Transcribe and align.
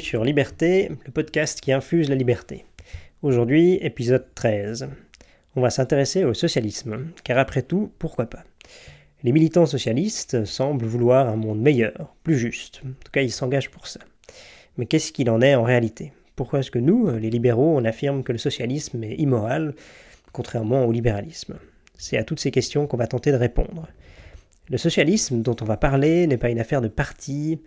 sur 0.00 0.24
Liberté, 0.24 0.90
le 1.04 1.12
podcast 1.12 1.60
qui 1.60 1.72
infuse 1.72 2.08
la 2.08 2.14
liberté. 2.14 2.64
Aujourd'hui, 3.22 3.78
épisode 3.80 4.26
13. 4.34 4.88
On 5.56 5.60
va 5.60 5.70
s'intéresser 5.70 6.24
au 6.24 6.34
socialisme, 6.34 7.06
car 7.22 7.38
après 7.38 7.62
tout, 7.62 7.92
pourquoi 7.98 8.26
pas? 8.26 8.44
Les 9.22 9.32
militants 9.32 9.66
socialistes 9.66 10.44
semblent 10.44 10.86
vouloir 10.86 11.28
un 11.28 11.36
monde 11.36 11.60
meilleur, 11.60 12.14
plus 12.24 12.38
juste. 12.38 12.82
En 12.84 13.04
tout 13.04 13.12
cas, 13.12 13.22
ils 13.22 13.30
s'engagent 13.30 13.70
pour 13.70 13.86
ça. 13.86 14.00
Mais 14.76 14.86
qu'est-ce 14.86 15.12
qu'il 15.12 15.30
en 15.30 15.40
est 15.40 15.54
en 15.54 15.62
réalité? 15.62 16.12
Pourquoi 16.36 16.60
est-ce 16.60 16.70
que 16.70 16.78
nous, 16.78 17.10
les 17.10 17.30
libéraux, 17.30 17.76
on 17.76 17.84
affirme 17.84 18.24
que 18.24 18.32
le 18.32 18.38
socialisme 18.38 19.04
est 19.04 19.16
immoral, 19.16 19.74
contrairement 20.32 20.84
au 20.84 20.92
libéralisme? 20.92 21.56
C'est 21.96 22.18
à 22.18 22.24
toutes 22.24 22.40
ces 22.40 22.50
questions 22.50 22.86
qu'on 22.86 22.96
va 22.96 23.06
tenter 23.06 23.30
de 23.30 23.36
répondre. 23.36 23.88
Le 24.70 24.78
socialisme 24.78 25.42
dont 25.42 25.56
on 25.60 25.66
va 25.66 25.76
parler 25.76 26.26
n'est 26.26 26.38
pas 26.38 26.50
une 26.50 26.58
affaire 26.58 26.80
de 26.80 26.88
parti 26.88 27.60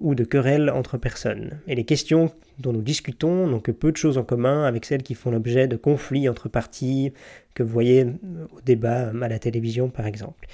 ou 0.00 0.14
de 0.14 0.24
querelles 0.24 0.70
entre 0.70 0.98
personnes, 0.98 1.58
et 1.66 1.74
les 1.74 1.84
questions 1.84 2.30
dont 2.58 2.72
nous 2.72 2.82
discutons 2.82 3.46
n'ont 3.46 3.60
que 3.60 3.72
peu 3.72 3.92
de 3.92 3.96
choses 3.96 4.18
en 4.18 4.24
commun 4.24 4.64
avec 4.64 4.84
celles 4.84 5.02
qui 5.02 5.14
font 5.14 5.30
l'objet 5.30 5.68
de 5.68 5.76
conflits 5.76 6.28
entre 6.28 6.48
partis 6.48 7.12
que 7.54 7.62
vous 7.62 7.72
voyez 7.72 8.04
au 8.04 8.60
débat 8.64 9.10
à 9.20 9.28
la 9.28 9.38
télévision 9.38 9.88
par 9.88 10.06
exemple. 10.06 10.46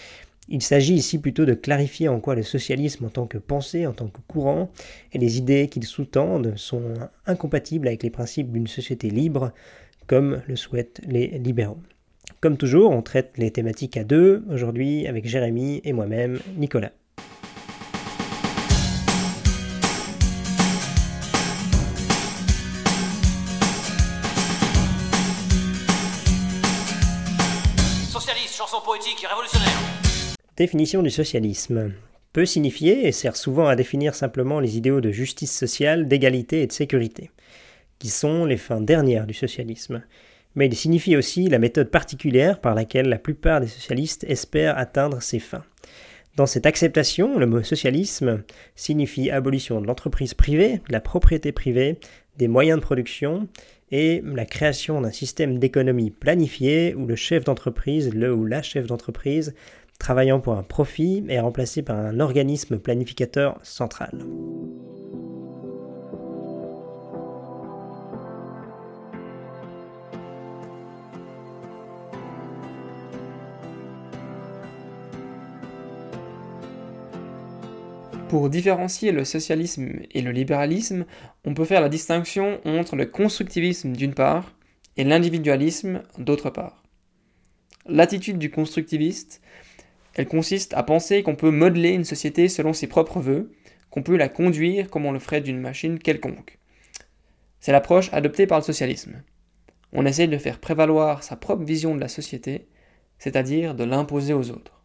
Il 0.48 0.62
s'agit 0.62 0.95
ici 0.95 1.19
plutôt 1.19 1.45
de 1.45 1.55
clarifier 1.55 2.09
en 2.09 2.20
quoi 2.20 2.34
le 2.34 2.42
socialisme 2.42 3.05
en 3.05 3.10
tant 3.10 3.27
que 3.27 3.38
pensée, 3.38 3.86
en 3.86 3.92
tant 3.92 4.09
que 4.09 4.20
courant, 4.27 4.70
et 5.12 5.19
les 5.19 5.38
idées 5.38 5.69
qu'il 5.69 5.84
sous-tendent 5.84 6.55
sont 6.56 6.95
incompatibles 7.27 7.86
avec 7.86 8.02
les 8.02 8.11
principes 8.11 8.50
d'une 8.50 8.66
société 8.66 9.09
libre, 9.09 9.52
comme 10.06 10.42
le 10.48 10.56
souhaitent 10.56 11.00
les 11.06 11.38
libéraux. 11.38 11.78
Comme 12.41 12.56
toujours, 12.56 12.91
on 12.91 13.02
traite 13.02 13.38
les 13.38 13.52
thématiques 13.52 13.97
à 13.97 14.05
deux, 14.05 14.45
aujourd'hui 14.50 15.06
avec 15.06 15.27
Jérémy 15.27 15.80
et 15.84 15.92
moi-même, 15.92 16.41
Nicolas. 16.56 16.92
Définition 30.62 31.02
du 31.02 31.10
socialisme 31.10 31.91
peut 32.32 32.46
signifier 32.46 33.08
et 33.08 33.10
sert 33.10 33.34
souvent 33.34 33.66
à 33.66 33.74
définir 33.74 34.14
simplement 34.14 34.60
les 34.60 34.77
idéaux 34.77 35.00
de 35.00 35.10
justice 35.10 35.50
sociale, 35.50 36.06
d'égalité 36.06 36.62
et 36.62 36.68
de 36.68 36.72
sécurité, 36.72 37.32
qui 37.98 38.10
sont 38.10 38.44
les 38.44 38.56
fins 38.56 38.80
dernières 38.80 39.27
du 39.27 39.34
socialisme 39.34 40.05
mais 40.55 40.66
il 40.66 40.77
signifie 40.77 41.16
aussi 41.16 41.48
la 41.48 41.58
méthode 41.58 41.90
particulière 41.90 42.60
par 42.60 42.77
laquelle 42.77 43.08
la 43.08 43.18
plupart 43.18 43.60
des 43.60 43.66
socialistes 43.66 44.22
espèrent 44.28 44.78
atteindre 44.78 45.20
ces 45.20 45.40
fins. 45.40 45.64
Dans 46.36 46.46
cette 46.46 46.66
acceptation, 46.66 47.40
le 47.40 47.46
mot 47.46 47.64
socialisme 47.64 48.44
signifie 48.77 49.33
abolition 49.33 49.80
de 49.80 49.88
l'entreprise 49.88 50.34
privée, 50.34 50.74
de 50.74 50.92
la 50.92 51.00
propriété 51.00 51.50
privée, 51.50 51.98
des 52.38 52.46
moyens 52.46 52.78
de 52.78 52.84
production 52.84 53.48
et 53.90 54.22
la 54.24 54.46
création 54.46 55.00
d'un 55.00 55.10
système 55.10 55.58
d'économie 55.58 56.10
planifié 56.10 56.94
où 56.94 57.06
le 57.06 57.16
chef 57.16 57.44
d'entreprise, 57.44 58.14
le 58.14 58.33
ou 58.33 58.46
la 58.46 58.62
chef 58.62 58.86
d'entreprise, 58.86 59.55
travaillant 60.03 60.41
pour 60.41 60.55
un 60.55 60.64
profit, 60.64 61.25
est 61.28 61.39
remplacé 61.39 61.81
par 61.81 61.97
un 61.97 62.19
organisme 62.19 62.77
planificateur 62.77 63.61
central. 63.62 64.19
Pour 78.28 78.50
différencier 78.50 79.13
le 79.13 79.24
socialisme 79.24 80.01
et 80.11 80.20
le 80.20 80.33
libéralisme, 80.33 81.05
on 81.45 81.55
peut 81.55 81.64
faire 81.64 81.80
la 81.80 81.89
distinction 81.89 82.61
entre 82.64 82.96
le 82.96 83.07
constructivisme 83.07 83.92
d'une 83.92 84.14
part 84.14 84.52
et 84.96 85.05
l'individualisme 85.05 86.02
d'autre 86.19 86.51
part. 86.51 86.83
L'attitude 87.86 88.39
du 88.39 88.51
constructiviste, 88.51 89.40
elle 90.14 90.27
consiste 90.27 90.74
à 90.74 90.83
penser 90.83 91.23
qu'on 91.23 91.36
peut 91.36 91.50
modeler 91.50 91.90
une 91.90 92.05
société 92.05 92.48
selon 92.48 92.73
ses 92.73 92.86
propres 92.86 93.20
voeux, 93.20 93.52
qu'on 93.90 94.02
peut 94.02 94.17
la 94.17 94.28
conduire 94.28 94.90
comme 94.90 95.06
on 95.06 95.12
le 95.12 95.18
ferait 95.18 95.40
d'une 95.40 95.61
machine 95.61 95.98
quelconque. 95.98 96.58
C'est 97.61 97.73
l'approche 97.73 98.12
adoptée 98.12 98.46
par 98.46 98.58
le 98.58 98.64
socialisme. 98.64 99.22
On 99.92 100.06
essaie 100.06 100.27
de 100.27 100.39
faire 100.39 100.58
prévaloir 100.58 101.22
sa 101.22 101.36
propre 101.36 101.64
vision 101.64 101.95
de 101.95 102.01
la 102.01 102.08
société, 102.08 102.67
c'est-à-dire 103.18 103.74
de 103.74 103.84
l'imposer 103.84 104.33
aux 104.33 104.51
autres. 104.51 104.83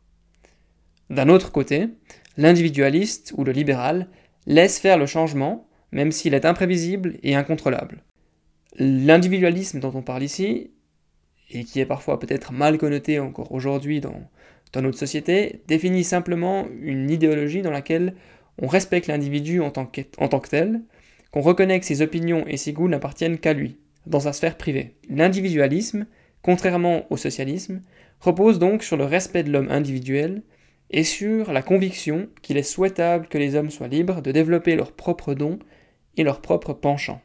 D'un 1.09 1.29
autre 1.29 1.51
côté, 1.51 1.87
l'individualiste 2.35 3.33
ou 3.37 3.43
le 3.43 3.51
libéral 3.51 4.09
laisse 4.45 4.79
faire 4.79 4.97
le 4.97 5.05
changement, 5.05 5.67
même 5.91 6.11
s'il 6.11 6.33
est 6.33 6.45
imprévisible 6.45 7.17
et 7.23 7.35
incontrôlable. 7.35 8.03
L'individualisme 8.77 9.79
dont 9.79 9.93
on 9.95 10.01
parle 10.01 10.23
ici, 10.23 10.71
et 11.49 11.63
qui 11.63 11.79
est 11.79 11.85
parfois 11.85 12.19
peut-être 12.19 12.51
mal 12.51 12.77
connoté 12.77 13.19
encore 13.19 13.51
aujourd'hui 13.51 14.01
dans, 14.01 14.21
notre 14.75 14.97
société, 14.97 15.61
définit 15.67 16.03
simplement 16.03 16.67
une 16.81 17.09
idéologie 17.09 17.63
dans 17.63 17.71
laquelle 17.71 18.13
on 18.61 18.67
respecte 18.67 19.07
l'individu 19.07 19.59
en, 19.59 19.71
tant 19.71 19.85
que 19.85 20.49
tel, 20.49 20.81
qu'on 21.31 21.41
reconnaît 21.41 21.79
que 21.79 21.85
ses 21.85 22.01
opinions 22.01 22.45
et 22.45 22.57
ses 22.57 22.73
goûts 22.73 22.87
n'appartiennent 22.87 23.39
qu'à 23.39 23.53
lui, 23.53 23.77
dans 24.05 24.19
sa 24.19 24.33
sphère 24.33 24.55
privée. 24.55 24.95
L'individualisme, 25.09 26.05
contrairement 26.43 27.11
au 27.11 27.17
socialisme, 27.17 27.81
repose 28.19 28.59
donc 28.59 28.83
sur 28.83 28.97
le 28.97 29.05
respect 29.05 29.43
de 29.43 29.51
l'homme 29.51 29.71
individuel, 29.71 30.43
et 30.89 31.03
sur 31.03 31.51
la 31.51 31.61
conviction 31.61 32.29
qu'il 32.41 32.57
est 32.57 32.63
souhaitable 32.63 33.27
que 33.27 33.37
les 33.37 33.55
hommes 33.55 33.71
soient 33.71 33.87
libres 33.87 34.21
de 34.21 34.31
développer 34.31 34.75
leurs 34.75 34.93
propres 34.93 35.33
dons 35.33 35.59
et 36.15 36.23
leurs 36.23 36.41
propres 36.41 36.73
penchants. 36.73 37.21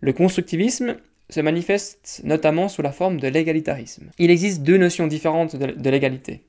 Le 0.00 0.12
constructivisme 0.12 0.96
se 1.30 1.40
manifeste 1.40 2.22
notamment 2.24 2.68
sous 2.68 2.82
la 2.82 2.92
forme 2.92 3.20
de 3.20 3.28
l'égalitarisme. 3.28 4.10
Il 4.18 4.30
existe 4.30 4.62
deux 4.62 4.78
notions 4.78 5.06
différentes 5.06 5.56
de 5.56 5.90
l'égalité. 5.90 6.44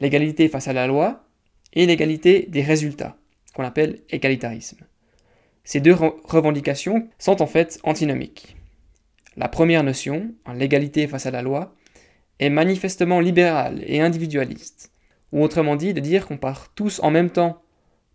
L'égalité 0.00 0.48
face 0.48 0.68
à 0.68 0.72
la 0.72 0.86
loi 0.86 1.24
et 1.72 1.86
l'égalité 1.86 2.46
des 2.48 2.62
résultats, 2.62 3.16
qu'on 3.54 3.64
appelle 3.64 4.00
égalitarisme. 4.10 4.84
Ces 5.64 5.80
deux 5.80 5.94
revendications 5.94 7.08
sont 7.18 7.40
en 7.40 7.46
fait 7.46 7.78
antinomiques. 7.84 8.56
La 9.36 9.48
première 9.48 9.84
notion, 9.84 10.34
l'égalité 10.54 11.06
face 11.06 11.26
à 11.26 11.30
la 11.30 11.42
loi, 11.42 11.74
est 12.40 12.50
manifestement 12.50 13.20
libérale 13.20 13.82
et 13.86 14.00
individualiste 14.00 14.92
ou 15.30 15.42
autrement 15.42 15.76
dit 15.76 15.94
de 15.94 16.00
dire 16.00 16.26
qu'on 16.26 16.36
part 16.36 16.72
tous 16.74 17.00
en 17.02 17.10
même 17.10 17.30
temps 17.30 17.62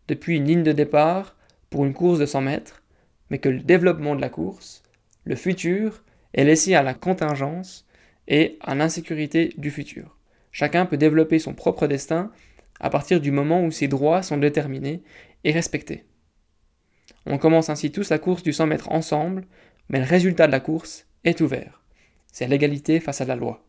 depuis 0.07 0.37
une 0.37 0.45
ligne 0.45 0.63
de 0.63 0.71
départ 0.71 1.35
pour 1.69 1.85
une 1.85 1.93
course 1.93 2.19
de 2.19 2.25
100 2.25 2.41
mètres, 2.41 2.83
mais 3.29 3.39
que 3.39 3.49
le 3.49 3.59
développement 3.59 4.15
de 4.15 4.21
la 4.21 4.29
course, 4.29 4.83
le 5.27 5.35
futur, 5.35 6.03
est 6.33 6.43
laissé 6.43 6.73
à 6.75 6.83
la 6.83 6.93
contingence 6.93 7.85
et 8.27 8.57
à 8.61 8.75
l'insécurité 8.75 9.53
du 9.57 9.71
futur. 9.71 10.17
Chacun 10.51 10.85
peut 10.85 10.97
développer 10.97 11.39
son 11.39 11.53
propre 11.53 11.87
destin 11.87 12.31
à 12.79 12.89
partir 12.89 13.19
du 13.19 13.31
moment 13.31 13.63
où 13.63 13.71
ses 13.71 13.87
droits 13.87 14.23
sont 14.23 14.37
déterminés 14.37 15.03
et 15.43 15.51
respectés. 15.51 16.05
On 17.25 17.37
commence 17.37 17.69
ainsi 17.69 17.91
tous 17.91 18.09
la 18.09 18.19
course 18.19 18.43
du 18.43 18.53
100 18.53 18.67
mètres 18.67 18.91
ensemble, 18.91 19.45
mais 19.89 19.99
le 19.99 20.05
résultat 20.05 20.47
de 20.47 20.51
la 20.51 20.59
course 20.59 21.07
est 21.23 21.41
ouvert. 21.41 21.83
C'est 22.31 22.47
l'égalité 22.47 22.99
face 22.99 23.21
à 23.21 23.25
la 23.25 23.35
loi. 23.35 23.65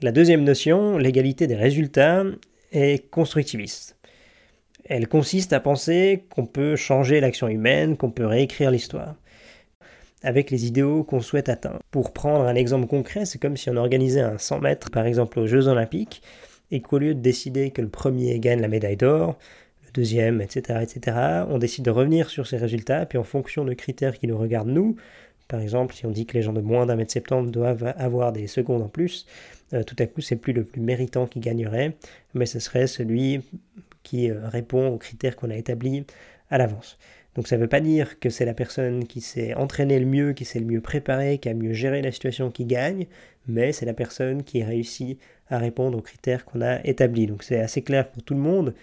La 0.00 0.12
deuxième 0.12 0.44
notion, 0.44 0.98
l'égalité 0.98 1.46
des 1.46 1.56
résultats, 1.56 2.24
est 2.72 3.10
constructiviste. 3.10 3.96
Elle 4.84 5.08
consiste 5.08 5.52
à 5.52 5.60
penser 5.60 6.24
qu'on 6.30 6.46
peut 6.46 6.76
changer 6.76 7.20
l'action 7.20 7.48
humaine, 7.48 7.96
qu'on 7.96 8.10
peut 8.10 8.26
réécrire 8.26 8.70
l'histoire 8.70 9.16
avec 10.22 10.50
les 10.50 10.66
idéaux 10.66 11.04
qu'on 11.04 11.20
souhaite 11.20 11.48
atteindre. 11.48 11.80
Pour 11.90 12.12
prendre 12.12 12.44
un 12.44 12.54
exemple 12.54 12.86
concret, 12.86 13.24
c'est 13.24 13.38
comme 13.38 13.56
si 13.56 13.70
on 13.70 13.76
organisait 13.76 14.20
un 14.20 14.38
100 14.38 14.60
mètres, 14.60 14.90
par 14.90 15.06
exemple 15.06 15.38
aux 15.38 15.46
Jeux 15.46 15.68
Olympiques, 15.68 16.22
et 16.70 16.80
qu'au 16.80 16.98
lieu 16.98 17.14
de 17.14 17.20
décider 17.20 17.70
que 17.70 17.82
le 17.82 17.88
premier 17.88 18.38
gagne 18.38 18.60
la 18.60 18.68
médaille 18.68 18.96
d'or, 18.96 19.38
le 19.84 19.90
deuxième, 19.92 20.40
etc., 20.40 20.80
etc., 20.82 21.16
on 21.48 21.58
décide 21.58 21.84
de 21.84 21.90
revenir 21.90 22.30
sur 22.30 22.46
ces 22.46 22.56
résultats, 22.56 23.04
puis 23.06 23.18
en 23.18 23.24
fonction 23.24 23.64
de 23.64 23.74
critères 23.74 24.18
qui 24.18 24.26
nous 24.26 24.38
regardent 24.38 24.70
nous, 24.70 24.96
par 25.48 25.60
exemple, 25.60 25.94
si 25.94 26.06
on 26.06 26.10
dit 26.10 26.24
que 26.24 26.32
les 26.32 26.42
gens 26.42 26.54
de 26.54 26.62
moins 26.62 26.86
d'un 26.86 26.96
mètre 26.96 27.12
septembre 27.12 27.50
doivent 27.50 27.92
avoir 27.98 28.32
des 28.32 28.46
secondes 28.46 28.80
en 28.80 28.88
plus, 28.88 29.26
euh, 29.74 29.82
tout 29.82 29.96
à 29.98 30.06
coup, 30.06 30.22
c'est 30.22 30.36
plus 30.36 30.54
le 30.54 30.64
plus 30.64 30.80
méritant 30.80 31.26
qui 31.26 31.40
gagnerait, 31.40 31.94
mais 32.32 32.46
ce 32.46 32.58
serait 32.58 32.86
celui 32.86 33.42
qui 34.02 34.30
euh, 34.30 34.48
répond 34.48 34.88
aux 34.88 34.96
critères 34.96 35.36
qu'on 35.36 35.50
a 35.50 35.56
établis 35.56 36.04
à 36.50 36.56
l'avance. 36.56 36.98
Donc 37.34 37.48
ça 37.48 37.56
ne 37.56 37.62
veut 37.62 37.68
pas 37.68 37.80
dire 37.80 38.18
que 38.20 38.28
c'est 38.28 38.44
la 38.44 38.54
personne 38.54 39.06
qui 39.06 39.20
s'est 39.20 39.54
entraînée 39.54 39.98
le 39.98 40.06
mieux, 40.06 40.32
qui 40.34 40.44
s'est 40.44 40.60
le 40.60 40.66
mieux 40.66 40.80
préparée, 40.80 41.38
qui 41.38 41.48
a 41.48 41.54
mieux 41.54 41.72
géré 41.72 42.02
la 42.02 42.12
situation 42.12 42.50
qui 42.50 42.66
gagne, 42.66 43.06
mais 43.46 43.72
c'est 43.72 43.86
la 43.86 43.94
personne 43.94 44.42
qui 44.42 44.62
réussit 44.62 45.18
à 45.48 45.58
répondre 45.58 45.96
aux 45.96 46.02
critères 46.02 46.44
qu'on 46.44 46.60
a 46.60 46.84
établis. 46.84 47.26
Donc 47.26 47.42
c'est 47.42 47.60
assez 47.60 47.82
clair 47.82 48.10
pour 48.10 48.22
tout 48.22 48.34
le 48.34 48.40
monde 48.40 48.74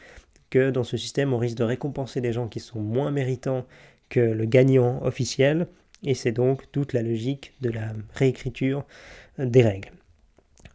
que 0.49 0.71
dans 0.71 0.83
ce 0.83 0.97
système, 0.97 1.33
on 1.33 1.37
risque 1.37 1.57
de 1.57 1.63
récompenser 1.63 2.21
des 2.21 2.33
gens 2.33 2.47
qui 2.47 2.59
sont 2.59 2.79
moins 2.79 3.11
méritants 3.11 3.65
que 4.09 4.19
le 4.19 4.45
gagnant 4.45 5.03
officiel, 5.03 5.67
et 6.03 6.15
c'est 6.15 6.31
donc 6.31 6.71
toute 6.71 6.93
la 6.93 7.03
logique 7.03 7.53
de 7.61 7.69
la 7.69 7.93
réécriture 8.15 8.83
des 9.37 9.61
règles. 9.61 9.91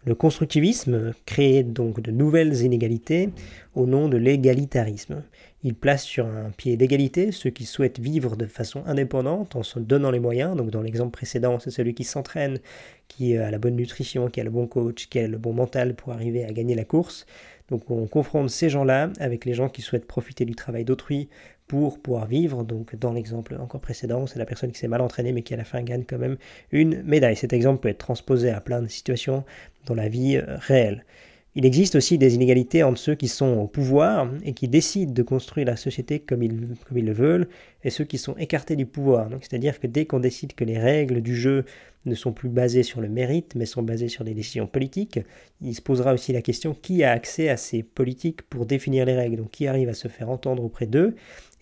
Le 0.06 0.14
constructivisme 0.14 1.14
crée 1.24 1.62
donc 1.62 2.00
de 2.00 2.10
nouvelles 2.10 2.60
inégalités 2.60 3.30
au 3.74 3.86
nom 3.86 4.08
de 4.08 4.18
l'égalitarisme. 4.18 5.22
Il 5.62 5.74
place 5.74 6.04
sur 6.04 6.26
un 6.26 6.50
pied 6.50 6.76
d'égalité 6.76 7.32
ceux 7.32 7.48
qui 7.48 7.64
souhaitent 7.64 8.00
vivre 8.00 8.36
de 8.36 8.44
façon 8.44 8.82
indépendante 8.84 9.56
en 9.56 9.62
se 9.62 9.78
donnant 9.78 10.10
les 10.10 10.20
moyens. 10.20 10.56
Donc 10.56 10.68
dans 10.68 10.82
l'exemple 10.82 11.12
précédent, 11.12 11.58
c'est 11.58 11.70
celui 11.70 11.94
qui 11.94 12.04
s'entraîne, 12.04 12.58
qui 13.08 13.38
a 13.38 13.50
la 13.50 13.56
bonne 13.56 13.76
nutrition, 13.76 14.28
qui 14.28 14.42
a 14.42 14.44
le 14.44 14.50
bon 14.50 14.66
coach, 14.66 15.08
qui 15.08 15.20
a 15.20 15.26
le 15.26 15.38
bon 15.38 15.54
mental 15.54 15.94
pour 15.94 16.12
arriver 16.12 16.44
à 16.44 16.52
gagner 16.52 16.74
la 16.74 16.84
course. 16.84 17.24
Donc 17.70 17.90
on 17.90 18.06
confronte 18.06 18.50
ces 18.50 18.68
gens-là 18.68 19.10
avec 19.20 19.46
les 19.46 19.54
gens 19.54 19.70
qui 19.70 19.80
souhaitent 19.80 20.06
profiter 20.06 20.44
du 20.44 20.54
travail 20.54 20.84
d'autrui 20.84 21.30
pour 21.66 21.98
pouvoir 21.98 22.26
vivre. 22.26 22.64
Donc 22.64 22.96
dans 22.96 23.12
l'exemple 23.12 23.56
encore 23.60 23.80
précédent, 23.80 24.26
c'est 24.26 24.38
la 24.38 24.46
personne 24.46 24.72
qui 24.72 24.78
s'est 24.78 24.88
mal 24.88 25.00
entraînée 25.00 25.32
mais 25.32 25.42
qui 25.42 25.54
à 25.54 25.56
la 25.56 25.64
fin 25.64 25.82
gagne 25.82 26.04
quand 26.04 26.18
même 26.18 26.36
une 26.72 27.02
médaille. 27.02 27.36
Cet 27.36 27.52
exemple 27.52 27.80
peut 27.80 27.88
être 27.88 27.98
transposé 27.98 28.50
à 28.50 28.60
plein 28.60 28.82
de 28.82 28.88
situations 28.88 29.44
dans 29.86 29.94
la 29.94 30.08
vie 30.08 30.36
euh, 30.36 30.56
réelle. 30.58 31.04
Il 31.56 31.64
existe 31.64 31.94
aussi 31.94 32.18
des 32.18 32.34
inégalités 32.34 32.82
entre 32.82 32.98
ceux 32.98 33.14
qui 33.14 33.28
sont 33.28 33.58
au 33.58 33.68
pouvoir 33.68 34.28
et 34.44 34.54
qui 34.54 34.66
décident 34.66 35.12
de 35.12 35.22
construire 35.22 35.68
la 35.68 35.76
société 35.76 36.18
comme 36.18 36.42
ils, 36.42 36.66
comme 36.88 36.98
ils 36.98 37.04
le 37.04 37.12
veulent, 37.12 37.48
et 37.84 37.90
ceux 37.90 38.02
qui 38.02 38.18
sont 38.18 38.36
écartés 38.38 38.74
du 38.74 38.86
pouvoir. 38.86 39.28
C'est-à-dire 39.40 39.78
que 39.78 39.86
dès 39.86 40.04
qu'on 40.04 40.18
décide 40.18 40.54
que 40.54 40.64
les 40.64 40.78
règles 40.78 41.20
du 41.20 41.36
jeu 41.36 41.64
ne 42.06 42.16
sont 42.16 42.32
plus 42.32 42.48
basées 42.48 42.82
sur 42.82 43.00
le 43.00 43.08
mérite, 43.08 43.54
mais 43.54 43.66
sont 43.66 43.84
basées 43.84 44.08
sur 44.08 44.24
des 44.24 44.34
décisions 44.34 44.66
politiques, 44.66 45.20
il 45.62 45.74
se 45.76 45.80
posera 45.80 46.12
aussi 46.12 46.32
la 46.32 46.42
question 46.42 46.74
qui 46.74 47.04
a 47.04 47.12
accès 47.12 47.48
à 47.48 47.56
ces 47.56 47.84
politiques 47.84 48.42
pour 48.42 48.66
définir 48.66 49.06
les 49.06 49.14
règles, 49.14 49.36
donc 49.36 49.52
qui 49.52 49.68
arrive 49.68 49.88
à 49.88 49.94
se 49.94 50.08
faire 50.08 50.30
entendre 50.30 50.64
auprès 50.64 50.86
d'eux, 50.86 51.14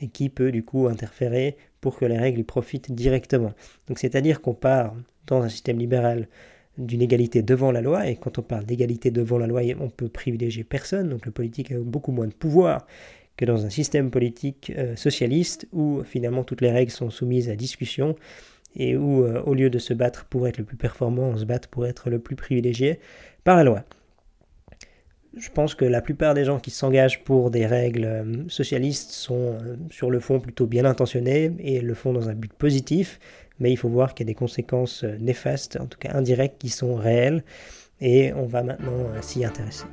et 0.02 0.08
qui 0.08 0.28
peut 0.28 0.52
du 0.52 0.64
coup 0.64 0.88
interférer 0.88 1.56
pour 1.80 1.96
que 1.96 2.04
les 2.04 2.18
règles 2.18 2.44
profitent 2.44 2.92
directement. 2.92 3.52
Donc 3.88 3.98
c'est-à-dire 3.98 4.40
qu'on 4.40 4.54
part 4.54 4.94
dans 5.26 5.42
un 5.42 5.48
système 5.48 5.78
libéral 5.78 6.28
d'une 6.78 7.02
égalité 7.02 7.42
devant 7.42 7.70
la 7.70 7.80
loi, 7.80 8.08
et 8.08 8.16
quand 8.16 8.38
on 8.38 8.42
parle 8.42 8.64
d'égalité 8.64 9.10
devant 9.10 9.38
la 9.38 9.46
loi, 9.46 9.60
on 9.78 9.90
peut 9.90 10.08
privilégier 10.08 10.64
personne, 10.64 11.10
donc 11.10 11.26
le 11.26 11.32
politique 11.32 11.70
a 11.70 11.78
beaucoup 11.78 12.12
moins 12.12 12.26
de 12.26 12.32
pouvoir 12.32 12.86
que 13.36 13.44
dans 13.44 13.64
un 13.64 13.70
système 13.70 14.10
politique 14.10 14.72
euh, 14.76 14.96
socialiste 14.96 15.66
où 15.72 16.02
finalement 16.04 16.44
toutes 16.44 16.60
les 16.60 16.70
règles 16.70 16.90
sont 16.90 17.10
soumises 17.10 17.48
à 17.48 17.56
discussion 17.56 18.16
et 18.76 18.96
où 18.96 19.24
euh, 19.24 19.42
au 19.42 19.54
lieu 19.54 19.70
de 19.70 19.78
se 19.78 19.94
battre 19.94 20.26
pour 20.26 20.46
être 20.48 20.58
le 20.58 20.64
plus 20.64 20.76
performant, 20.76 21.24
on 21.24 21.36
se 21.36 21.44
bat 21.44 21.58
pour 21.70 21.86
être 21.86 22.10
le 22.10 22.18
plus 22.18 22.36
privilégié 22.36 23.00
par 23.44 23.56
la 23.56 23.64
loi. 23.64 23.84
Je 25.36 25.48
pense 25.48 25.74
que 25.74 25.86
la 25.86 26.02
plupart 26.02 26.34
des 26.34 26.44
gens 26.44 26.58
qui 26.58 26.70
s'engagent 26.70 27.24
pour 27.24 27.50
des 27.50 27.64
règles 27.66 28.04
euh, 28.04 28.48
socialistes 28.48 29.12
sont 29.12 29.56
sur 29.90 30.10
le 30.10 30.20
fond 30.20 30.40
plutôt 30.40 30.66
bien 30.66 30.84
intentionnés 30.84 31.52
et 31.58 31.80
le 31.80 31.94
font 31.94 32.12
dans 32.12 32.28
un 32.28 32.34
but 32.34 32.52
positif, 32.52 33.18
mais 33.58 33.72
il 33.72 33.76
faut 33.76 33.88
voir 33.88 34.14
qu'il 34.14 34.26
y 34.26 34.28
a 34.28 34.32
des 34.32 34.34
conséquences 34.34 35.04
euh, 35.04 35.16
néfastes, 35.18 35.78
en 35.80 35.86
tout 35.86 35.98
cas 35.98 36.10
indirectes, 36.12 36.58
qui 36.58 36.68
sont 36.68 36.96
réelles, 36.96 37.44
et 38.00 38.32
on 38.34 38.46
va 38.46 38.62
maintenant 38.62 38.92
euh, 38.92 39.22
s'y 39.22 39.44
intéresser. 39.44 39.86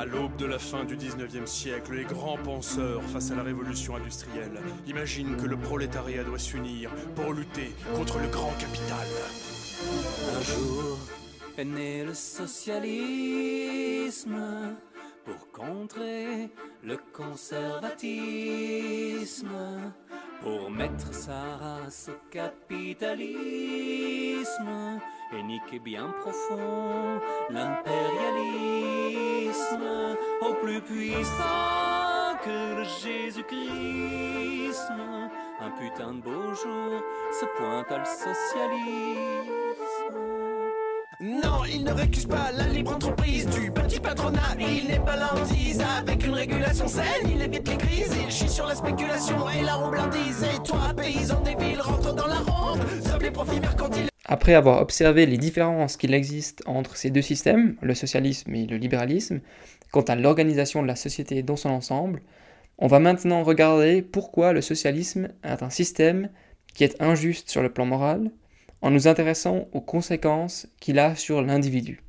À 0.00 0.06
l'aube 0.06 0.36
de 0.36 0.46
la 0.46 0.58
fin 0.58 0.84
du 0.84 0.96
19e 0.96 1.44
siècle, 1.44 1.92
les 1.92 2.04
grands 2.04 2.38
penseurs 2.38 3.02
face 3.02 3.30
à 3.32 3.34
la 3.34 3.42
révolution 3.42 3.96
industrielle 3.96 4.58
imaginent 4.86 5.36
que 5.36 5.44
le 5.44 5.58
prolétariat 5.58 6.24
doit 6.24 6.38
s'unir 6.38 6.88
pour 7.14 7.34
lutter 7.34 7.74
contre 7.94 8.18
le 8.18 8.28
grand 8.28 8.54
capital. 8.58 9.06
Un 10.38 10.40
jour, 10.40 10.96
est 11.58 11.66
né 11.66 12.02
le 12.02 12.14
socialisme 12.14 12.78
pour 15.26 15.50
contrer 15.52 16.48
le 16.82 16.96
conservatisme, 17.12 17.98
pour 20.40 20.70
mettre 20.70 21.12
sa 21.12 21.58
race 21.58 22.08
au 22.08 22.16
capitalisme 22.30 23.28
et 25.36 25.42
niquer 25.42 25.78
bien 25.78 26.14
profond 26.20 27.20
plus 30.80 31.10
puissant 31.10 32.36
que 32.44 32.76
le 32.76 32.84
Jésus-Christ. 32.84 34.80
Un 35.60 35.70
putain 35.78 36.14
de 36.14 36.22
beau 36.22 36.54
jour 36.54 37.02
se 37.38 37.46
pointe 37.56 37.90
à 37.90 37.98
le 37.98 38.04
socialisme. 38.04 39.52
Non, 41.20 41.64
il 41.70 41.84
ne 41.84 41.92
récuse 41.92 42.24
pas 42.26 42.50
la 42.56 42.66
libre 42.66 42.94
entreprise 42.94 43.46
du 43.46 43.70
petit 43.70 44.00
patronat. 44.00 44.56
Il 44.58 44.88
n'est 44.88 45.00
pas 45.00 45.16
lentise 45.16 45.82
avec 45.98 46.26
une 46.26 46.34
régulation 46.34 46.88
saine. 46.88 47.28
Il 47.30 47.42
évite 47.42 47.68
les 47.68 47.76
crises, 47.76 48.16
il 48.24 48.30
chie 48.30 48.48
sur 48.48 48.66
la 48.66 48.74
spéculation 48.74 49.48
et 49.50 49.62
la 49.62 49.74
roublardise. 49.74 50.44
Et 50.44 50.62
toi, 50.62 50.94
paysan 50.96 51.40
des 51.42 51.56
villes, 51.56 51.82
rentre 51.82 52.14
dans 52.14 52.26
la 52.26 52.38
ronde. 52.38 52.80
Sauf 53.04 53.22
les 53.22 53.30
profits 53.30 53.60
mercantiles. 53.60 54.08
Après 54.24 54.54
avoir 54.54 54.80
observé 54.80 55.26
les 55.26 55.38
différences 55.38 55.96
qu'il 55.96 56.14
existe 56.14 56.62
entre 56.66 56.96
ces 56.96 57.10
deux 57.10 57.20
systèmes, 57.20 57.76
le 57.82 57.94
socialisme 57.94 58.54
et 58.54 58.64
le 58.64 58.76
libéralisme, 58.76 59.40
quant 59.90 60.02
à 60.02 60.16
l'organisation 60.16 60.82
de 60.82 60.86
la 60.86 60.96
société 60.96 61.42
dans 61.42 61.56
son 61.56 61.70
ensemble, 61.70 62.22
on 62.78 62.86
va 62.86 62.98
maintenant 62.98 63.42
regarder 63.42 64.02
pourquoi 64.02 64.52
le 64.52 64.62
socialisme 64.62 65.28
est 65.44 65.62
un 65.62 65.70
système 65.70 66.30
qui 66.74 66.84
est 66.84 67.00
injuste 67.00 67.50
sur 67.50 67.62
le 67.62 67.72
plan 67.72 67.84
moral, 67.84 68.30
en 68.82 68.90
nous 68.90 69.08
intéressant 69.08 69.68
aux 69.72 69.80
conséquences 69.80 70.66
qu'il 70.80 70.98
a 70.98 71.14
sur 71.14 71.42
l'individu. 71.42 72.02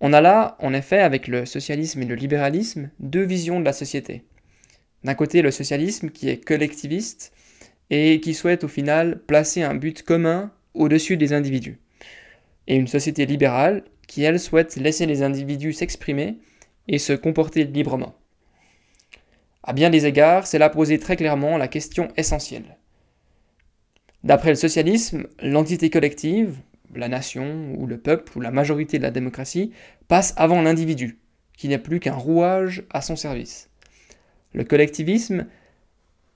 On 0.00 0.12
a 0.12 0.20
là, 0.20 0.56
en 0.60 0.72
effet, 0.72 0.98
avec 0.98 1.28
le 1.28 1.44
socialisme 1.44 2.02
et 2.02 2.06
le 2.06 2.14
libéralisme, 2.14 2.90
deux 2.98 3.22
visions 3.22 3.60
de 3.60 3.64
la 3.64 3.72
société. 3.72 4.24
D'un 5.04 5.14
côté, 5.14 5.42
le 5.42 5.50
socialisme 5.50 6.10
qui 6.10 6.28
est 6.28 6.42
collectiviste 6.42 7.32
et 7.90 8.20
qui 8.20 8.34
souhaite 8.34 8.64
au 8.64 8.68
final 8.68 9.20
placer 9.26 9.62
un 9.62 9.74
but 9.74 10.02
commun 10.02 10.52
au-dessus 10.74 11.16
des 11.16 11.32
individus. 11.32 11.78
Et 12.66 12.76
une 12.76 12.88
société 12.88 13.26
libérale 13.26 13.84
qui, 14.10 14.24
elle, 14.24 14.40
souhaite 14.40 14.74
laisser 14.74 15.06
les 15.06 15.22
individus 15.22 15.72
s'exprimer 15.72 16.40
et 16.88 16.98
se 16.98 17.12
comporter 17.12 17.62
librement. 17.62 18.16
À 19.62 19.72
bien 19.72 19.88
des 19.88 20.04
égards, 20.04 20.48
c'est 20.48 20.58
là 20.58 20.68
poser 20.68 20.98
très 20.98 21.14
clairement 21.14 21.56
la 21.56 21.68
question 21.68 22.08
essentielle. 22.16 22.76
D'après 24.24 24.48
le 24.48 24.56
socialisme, 24.56 25.28
l'entité 25.40 25.90
collective, 25.90 26.56
la 26.92 27.06
nation 27.06 27.72
ou 27.78 27.86
le 27.86 27.98
peuple 27.98 28.36
ou 28.36 28.40
la 28.40 28.50
majorité 28.50 28.98
de 28.98 29.04
la 29.04 29.12
démocratie, 29.12 29.70
passe 30.08 30.34
avant 30.36 30.60
l'individu, 30.60 31.20
qui 31.56 31.68
n'est 31.68 31.78
plus 31.78 32.00
qu'un 32.00 32.14
rouage 32.14 32.82
à 32.90 33.02
son 33.02 33.14
service. 33.14 33.70
Le 34.54 34.64
collectivisme 34.64 35.46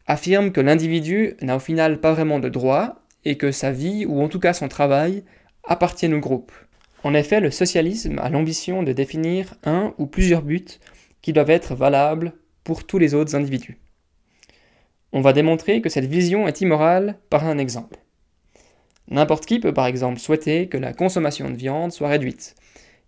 affirme 0.07 0.53
que 0.53 0.61
l'individu 0.61 1.35
n'a 1.43 1.57
au 1.57 1.61
final 1.61 1.99
pas 1.99 2.13
vraiment 2.13 2.39
de 2.39 2.49
droit 2.49 3.03
et 3.25 3.37
que 3.37 3.51
sa 3.51 3.73
vie, 3.73 4.07
ou 4.07 4.23
en 4.23 4.29
tout 4.29 4.39
cas 4.39 4.53
son 4.53 4.69
travail, 4.69 5.25
appartiennent 5.65 6.15
au 6.15 6.21
groupe. 6.21 6.53
En 7.05 7.13
effet, 7.13 7.39
le 7.39 7.51
socialisme 7.51 8.19
a 8.19 8.31
l'ambition 8.31 8.83
de 8.83 8.93
définir 8.93 9.55
un 9.63 9.95
ou 9.99 10.07
plusieurs 10.07 10.41
buts 10.41 10.65
qui 11.21 11.35
doivent 11.35 11.51
être 11.51 11.75
valables 11.75 12.33
pour 12.65 12.87
tous 12.87 12.99
les 12.99 13.13
autres 13.13 13.37
individus. 13.37 13.79
On 15.13 15.21
va 15.21 15.35
démontrer 15.35 15.83
que 15.83 15.91
cette 15.91 16.07
vision 16.07 16.49
est 16.49 16.63
immorale 16.63 17.19
par 17.29 17.47
un 17.47 17.59
exemple. 17.59 17.99
N'importe 19.09 19.45
qui 19.45 19.61
peut 19.61 19.75
par 19.75 19.87
exemple 19.87 20.19
souhaiter 20.19 20.69
que 20.69 20.79
la 20.79 20.95
consommation 20.95 21.51
de 21.51 21.57
viande 21.57 21.93
soit 21.93 22.09
réduite, 22.09 22.55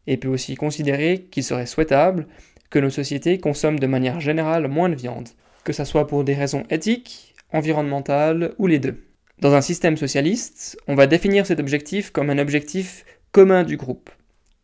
et 0.06 0.18
peut 0.18 0.28
aussi 0.28 0.56
considérer 0.56 1.26
qu'il 1.30 1.42
serait 1.42 1.64
souhaitable 1.64 2.26
que 2.68 2.78
nos 2.78 2.90
sociétés 2.90 3.38
consomment 3.38 3.78
de 3.78 3.86
manière 3.86 4.20
générale 4.20 4.68
moins 4.68 4.90
de 4.90 4.94
viande, 4.94 5.30
que 5.64 5.72
ce 5.72 5.84
soit 5.84 6.06
pour 6.06 6.22
des 6.22 6.34
raisons 6.34 6.64
éthiques, 6.68 7.34
environnementales 7.50 8.54
ou 8.58 8.66
les 8.66 8.78
deux. 8.78 9.06
Dans 9.38 9.54
un 9.54 9.60
système 9.60 9.96
socialiste, 9.96 10.78
on 10.86 10.94
va 10.94 11.06
définir 11.06 11.46
cet 11.46 11.60
objectif 11.60 12.10
comme 12.10 12.30
un 12.30 12.38
objectif 12.38 13.04
commun 13.37 13.64
du 13.64 13.76
groupe, 13.76 14.09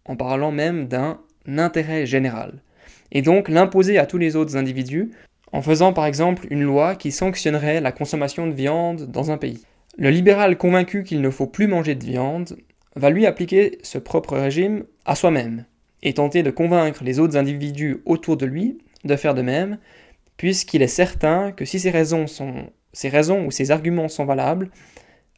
en 0.06 0.16
parlant 0.16 0.50
même 0.50 0.88
d'un 0.88 1.20
intérêt 1.46 2.06
général, 2.06 2.62
et 3.10 3.20
donc 3.20 3.50
l'imposer 3.50 3.98
à 3.98 4.06
tous 4.06 4.16
les 4.16 4.34
autres 4.34 4.56
individus 4.56 5.10
en 5.52 5.60
faisant 5.60 5.92
par 5.92 6.06
exemple 6.06 6.46
une 6.48 6.62
loi 6.62 6.96
qui 6.96 7.12
sanctionnerait 7.12 7.82
la 7.82 7.92
consommation 7.92 8.46
de 8.46 8.54
viande 8.54 9.10
dans 9.10 9.30
un 9.30 9.36
pays. 9.36 9.60
Le 9.98 10.08
libéral 10.08 10.56
convaincu 10.56 11.04
qu'il 11.04 11.20
ne 11.20 11.28
faut 11.28 11.46
plus 11.46 11.66
manger 11.66 11.94
de 11.94 12.02
viande 12.02 12.56
va 12.96 13.10
lui 13.10 13.26
appliquer 13.26 13.76
ce 13.82 13.98
propre 13.98 14.38
régime 14.38 14.84
à 15.04 15.16
soi-même 15.16 15.66
et 16.02 16.14
tenter 16.14 16.42
de 16.42 16.50
convaincre 16.50 17.04
les 17.04 17.18
autres 17.18 17.36
individus 17.36 17.98
autour 18.06 18.38
de 18.38 18.46
lui 18.46 18.78
de 19.04 19.16
faire 19.16 19.34
de 19.34 19.42
même, 19.42 19.76
puisqu'il 20.38 20.80
est 20.80 20.86
certain 20.86 21.52
que 21.52 21.66
si 21.66 21.78
ces 21.78 21.90
raisons, 21.90 22.26
sont, 22.26 22.70
ces 22.94 23.10
raisons 23.10 23.44
ou 23.44 23.50
ces 23.50 23.70
arguments 23.70 24.08
sont 24.08 24.24
valables, 24.24 24.70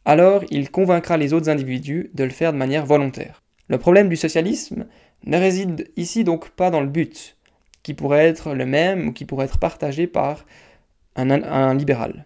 alors 0.05 0.43
il 0.51 0.69
convaincra 0.69 1.17
les 1.17 1.33
autres 1.33 1.49
individus 1.49 2.11
de 2.13 2.23
le 2.23 2.29
faire 2.29 2.53
de 2.53 2.57
manière 2.57 2.85
volontaire. 2.85 3.43
Le 3.67 3.79
problème 3.79 4.09
du 4.09 4.15
socialisme 4.15 4.85
ne 5.25 5.37
réside 5.37 5.91
ici 5.97 6.23
donc 6.23 6.49
pas 6.49 6.69
dans 6.69 6.81
le 6.81 6.87
but, 6.87 7.37
qui 7.81 7.95
pourrait 7.95 8.27
être 8.27 8.53
le 8.53 8.65
même 8.65 9.07
ou 9.07 9.13
qui 9.13 9.25
pourrait 9.25 9.45
être 9.45 9.57
partagé 9.57 10.05
par 10.05 10.45
un, 11.15 11.73
libéral, 11.73 12.25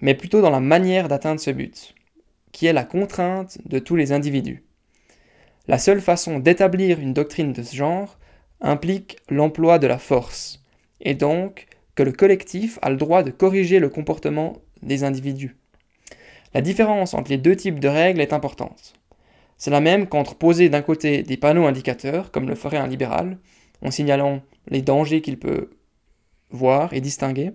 mais 0.00 0.14
plutôt 0.14 0.40
dans 0.40 0.50
la 0.50 0.60
manière 0.60 1.08
d'atteindre 1.08 1.40
ce 1.40 1.50
but, 1.50 1.94
qui 2.52 2.66
est 2.66 2.72
la 2.72 2.84
contrainte 2.84 3.58
de 3.66 3.78
tous 3.78 3.96
les 3.96 4.12
individus. 4.12 4.62
La 5.68 5.78
seule 5.78 6.00
façon 6.00 6.38
d'établir 6.38 7.00
une 7.00 7.12
doctrine 7.12 7.52
de 7.52 7.62
ce 7.62 7.74
genre 7.74 8.18
implique 8.60 9.18
l'emploi 9.28 9.78
de 9.78 9.86
la 9.86 9.98
force, 9.98 10.62
et 11.00 11.14
donc 11.14 11.66
que 11.96 12.02
le 12.02 12.12
collectif 12.12 12.78
a 12.82 12.90
le 12.90 12.96
droit 12.96 13.22
de 13.22 13.30
corriger 13.30 13.80
le 13.80 13.88
comportement 13.88 14.58
des 14.82 15.02
individus. 15.02 15.56
La 16.56 16.62
différence 16.62 17.12
entre 17.12 17.30
les 17.30 17.36
deux 17.36 17.54
types 17.54 17.80
de 17.80 17.88
règles 17.88 18.22
est 18.22 18.32
importante. 18.32 18.94
C'est 19.58 19.70
la 19.70 19.82
même 19.82 20.06
qu'entre 20.06 20.36
poser 20.36 20.70
d'un 20.70 20.80
côté 20.80 21.22
des 21.22 21.36
panneaux 21.36 21.66
indicateurs, 21.66 22.30
comme 22.30 22.48
le 22.48 22.54
ferait 22.54 22.78
un 22.78 22.86
libéral, 22.86 23.36
en 23.82 23.90
signalant 23.90 24.40
les 24.66 24.80
dangers 24.80 25.20
qu'il 25.20 25.38
peut 25.38 25.68
voir 26.48 26.94
et 26.94 27.02
distinguer, 27.02 27.52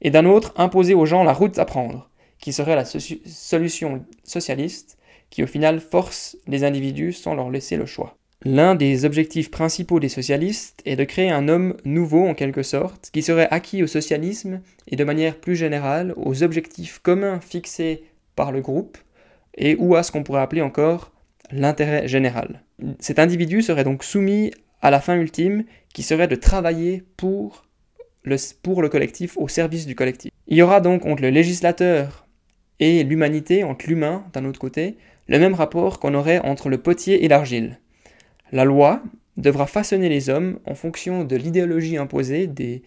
et 0.00 0.10
d'un 0.10 0.24
autre 0.24 0.52
imposer 0.56 0.94
aux 0.94 1.06
gens 1.06 1.22
la 1.22 1.32
route 1.32 1.60
à 1.60 1.64
prendre, 1.64 2.10
qui 2.40 2.52
serait 2.52 2.74
la 2.74 2.84
solution 2.84 4.04
socialiste, 4.24 4.98
qui 5.30 5.44
au 5.44 5.46
final 5.46 5.78
force 5.78 6.36
les 6.48 6.64
individus 6.64 7.12
sans 7.12 7.36
leur 7.36 7.50
laisser 7.50 7.76
le 7.76 7.86
choix. 7.86 8.16
L'un 8.44 8.74
des 8.74 9.04
objectifs 9.04 9.52
principaux 9.52 10.00
des 10.00 10.08
socialistes 10.08 10.82
est 10.86 10.96
de 10.96 11.04
créer 11.04 11.30
un 11.30 11.46
homme 11.46 11.76
nouveau 11.84 12.26
en 12.26 12.34
quelque 12.34 12.64
sorte, 12.64 13.10
qui 13.12 13.22
serait 13.22 13.48
acquis 13.52 13.84
au 13.84 13.86
socialisme 13.86 14.60
et 14.88 14.96
de 14.96 15.04
manière 15.04 15.36
plus 15.36 15.54
générale 15.54 16.14
aux 16.16 16.42
objectifs 16.42 16.98
communs 16.98 17.38
fixés 17.40 18.02
par 18.36 18.52
le 18.52 18.60
groupe, 18.60 18.98
et 19.56 19.76
ou 19.76 19.96
à 19.96 20.02
ce 20.02 20.12
qu'on 20.12 20.22
pourrait 20.22 20.42
appeler 20.42 20.62
encore 20.62 21.12
l'intérêt 21.50 22.06
général. 22.08 22.62
Cet 22.98 23.18
individu 23.18 23.62
serait 23.62 23.84
donc 23.84 24.04
soumis 24.04 24.52
à 24.82 24.90
la 24.90 25.00
fin 25.00 25.16
ultime, 25.16 25.64
qui 25.92 26.02
serait 26.02 26.28
de 26.28 26.36
travailler 26.36 27.04
pour 27.16 27.66
le, 28.22 28.36
pour 28.62 28.82
le 28.82 28.88
collectif, 28.88 29.36
au 29.36 29.48
service 29.48 29.86
du 29.86 29.94
collectif. 29.94 30.30
Il 30.46 30.56
y 30.56 30.62
aura 30.62 30.80
donc 30.80 31.04
entre 31.06 31.22
le 31.22 31.30
législateur 31.30 32.26
et 32.78 33.04
l'humanité, 33.04 33.64
entre 33.64 33.86
l'humain 33.86 34.24
d'un 34.32 34.44
autre 34.44 34.60
côté, 34.60 34.96
le 35.28 35.38
même 35.38 35.54
rapport 35.54 36.00
qu'on 36.00 36.14
aurait 36.14 36.40
entre 36.40 36.68
le 36.68 36.78
potier 36.78 37.24
et 37.24 37.28
l'argile. 37.28 37.78
La 38.52 38.64
loi 38.64 39.02
devra 39.36 39.66
façonner 39.66 40.08
les 40.08 40.28
hommes 40.28 40.58
en 40.64 40.74
fonction 40.74 41.24
de 41.24 41.36
l'idéologie 41.36 41.96
imposée, 41.96 42.46
des 42.46 42.82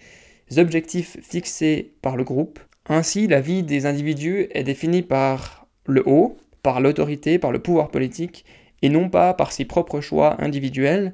objectifs 0.57 1.17
fixés 1.21 1.93
par 2.01 2.17
le 2.17 2.23
groupe. 2.23 2.59
Ainsi, 2.89 3.27
la 3.27 3.41
vie 3.41 3.63
des 3.63 3.85
individus 3.85 4.47
est 4.51 4.63
définie 4.63 5.01
par 5.01 5.67
le 5.85 6.03
haut, 6.07 6.37
par 6.61 6.81
l'autorité, 6.81 7.39
par 7.39 7.51
le 7.51 7.59
pouvoir 7.59 7.89
politique, 7.89 8.45
et 8.81 8.89
non 8.89 9.09
pas 9.09 9.33
par 9.33 9.51
ses 9.51 9.65
propres 9.65 10.01
choix 10.01 10.41
individuels, 10.41 11.13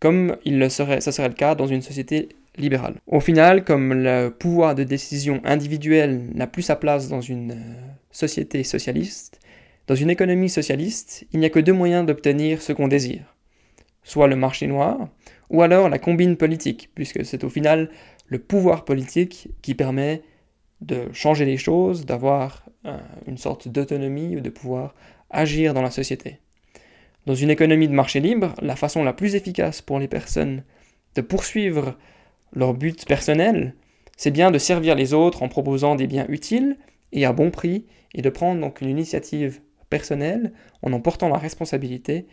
comme 0.00 0.36
il 0.44 0.70
serait, 0.70 1.00
ça 1.00 1.12
serait 1.12 1.28
le 1.28 1.34
cas 1.34 1.54
dans 1.54 1.66
une 1.66 1.82
société 1.82 2.30
libérale. 2.56 2.94
Au 3.06 3.20
final, 3.20 3.64
comme 3.64 3.92
le 3.94 4.30
pouvoir 4.30 4.74
de 4.74 4.82
décision 4.82 5.40
individuelle 5.44 6.22
n'a 6.34 6.46
plus 6.46 6.62
sa 6.62 6.76
place 6.76 7.08
dans 7.08 7.20
une 7.20 7.52
euh, 7.52 7.74
société 8.10 8.64
socialiste, 8.64 9.38
dans 9.86 9.94
une 9.94 10.10
économie 10.10 10.48
socialiste, 10.48 11.26
il 11.32 11.40
n'y 11.40 11.46
a 11.46 11.50
que 11.50 11.60
deux 11.60 11.72
moyens 11.72 12.06
d'obtenir 12.06 12.62
ce 12.62 12.72
qu'on 12.72 12.88
désire 12.88 13.36
soit 14.02 14.28
le 14.28 14.36
marché 14.36 14.66
noir, 14.66 15.08
ou 15.50 15.62
alors 15.62 15.88
la 15.88 15.98
combine 15.98 16.36
politique, 16.36 16.90
puisque 16.94 17.24
c'est 17.24 17.44
au 17.44 17.50
final 17.50 17.90
le 18.26 18.38
pouvoir 18.38 18.84
politique 18.84 19.48
qui 19.62 19.74
permet 19.74 20.22
de 20.80 21.08
changer 21.12 21.44
les 21.44 21.56
choses, 21.56 22.06
d'avoir 22.06 22.64
euh, 22.86 22.98
une 23.26 23.38
sorte 23.38 23.68
d'autonomie 23.68 24.36
ou 24.36 24.40
de 24.40 24.50
pouvoir 24.50 24.94
agir 25.30 25.74
dans 25.74 25.82
la 25.82 25.90
société. 25.90 26.38
Dans 27.26 27.34
une 27.34 27.50
économie 27.50 27.88
de 27.88 27.94
marché 27.94 28.20
libre, 28.20 28.54
la 28.62 28.76
façon 28.76 29.04
la 29.04 29.12
plus 29.12 29.34
efficace 29.34 29.82
pour 29.82 29.98
les 29.98 30.08
personnes 30.08 30.62
de 31.14 31.20
poursuivre 31.20 31.96
leur 32.52 32.74
but 32.74 33.06
personnel, 33.06 33.74
c'est 34.16 34.30
bien 34.30 34.50
de 34.50 34.58
servir 34.58 34.94
les 34.94 35.14
autres 35.14 35.42
en 35.42 35.48
proposant 35.48 35.94
des 35.94 36.06
biens 36.06 36.26
utiles 36.28 36.78
et 37.12 37.24
à 37.24 37.32
bon 37.32 37.50
prix, 37.50 37.86
et 38.14 38.22
de 38.22 38.30
prendre 38.30 38.60
donc 38.60 38.80
une 38.80 38.88
initiative 38.88 39.60
personnelle 39.88 40.52
en 40.82 40.92
en 40.92 41.00
portant 41.00 41.28
la 41.28 41.38
responsabilité 41.38 42.26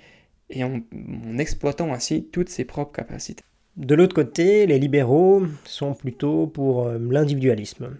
et 0.49 0.63
en, 0.63 0.81
exploitant 1.37 1.93
ainsi 1.93 2.29
toutes 2.31 2.49
ses 2.49 2.65
propres 2.65 2.93
capacités. 2.93 3.43
De 3.75 3.93
l'autre 3.93 4.15
côté, 4.15 4.65
les 4.65 4.79
libéraux 4.79 5.43
sont 5.65 5.93
plutôt 5.93 6.47
pour 6.47 6.87
euh, 6.87 6.97
l'individualisme, 6.97 7.97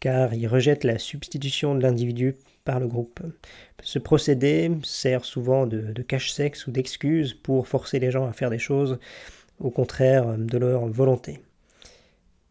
car 0.00 0.34
ils 0.34 0.46
rejettent 0.46 0.84
la 0.84 0.98
substitution 0.98 1.74
de 1.74 1.82
l'individu 1.82 2.34
par 2.64 2.80
le 2.80 2.86
groupe. 2.86 3.20
Ce 3.82 3.98
procédé 3.98 4.70
sert 4.82 5.24
souvent 5.24 5.66
de, 5.66 5.80
de 5.92 6.02
cache-sexe 6.02 6.66
ou 6.66 6.70
d'excuse 6.70 7.34
pour 7.34 7.68
forcer 7.68 7.98
les 7.98 8.10
gens 8.10 8.26
à 8.26 8.32
faire 8.32 8.50
des 8.50 8.58
choses 8.58 8.98
au 9.58 9.70
contraire 9.70 10.36
de 10.36 10.58
leur 10.58 10.86
volonté. 10.86 11.40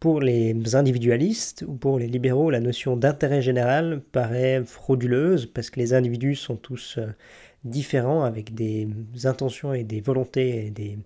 Pour 0.00 0.20
les 0.20 0.76
individualistes 0.76 1.64
ou 1.66 1.74
pour 1.74 1.98
les 1.98 2.06
libéraux, 2.06 2.50
la 2.50 2.60
notion 2.60 2.96
d'intérêt 2.96 3.42
général 3.42 4.00
paraît 4.12 4.62
frauduleuse 4.64 5.46
parce 5.46 5.70
que 5.70 5.80
les 5.80 5.92
individus 5.92 6.36
sont 6.36 6.54
tous 6.54 6.98
euh, 6.98 7.08
différents, 7.64 8.22
avec 8.22 8.54
des 8.54 8.88
intentions 9.24 9.74
et 9.74 9.82
des 9.82 10.00
volontés 10.00 10.66
et 10.66 10.70
des 10.70 10.98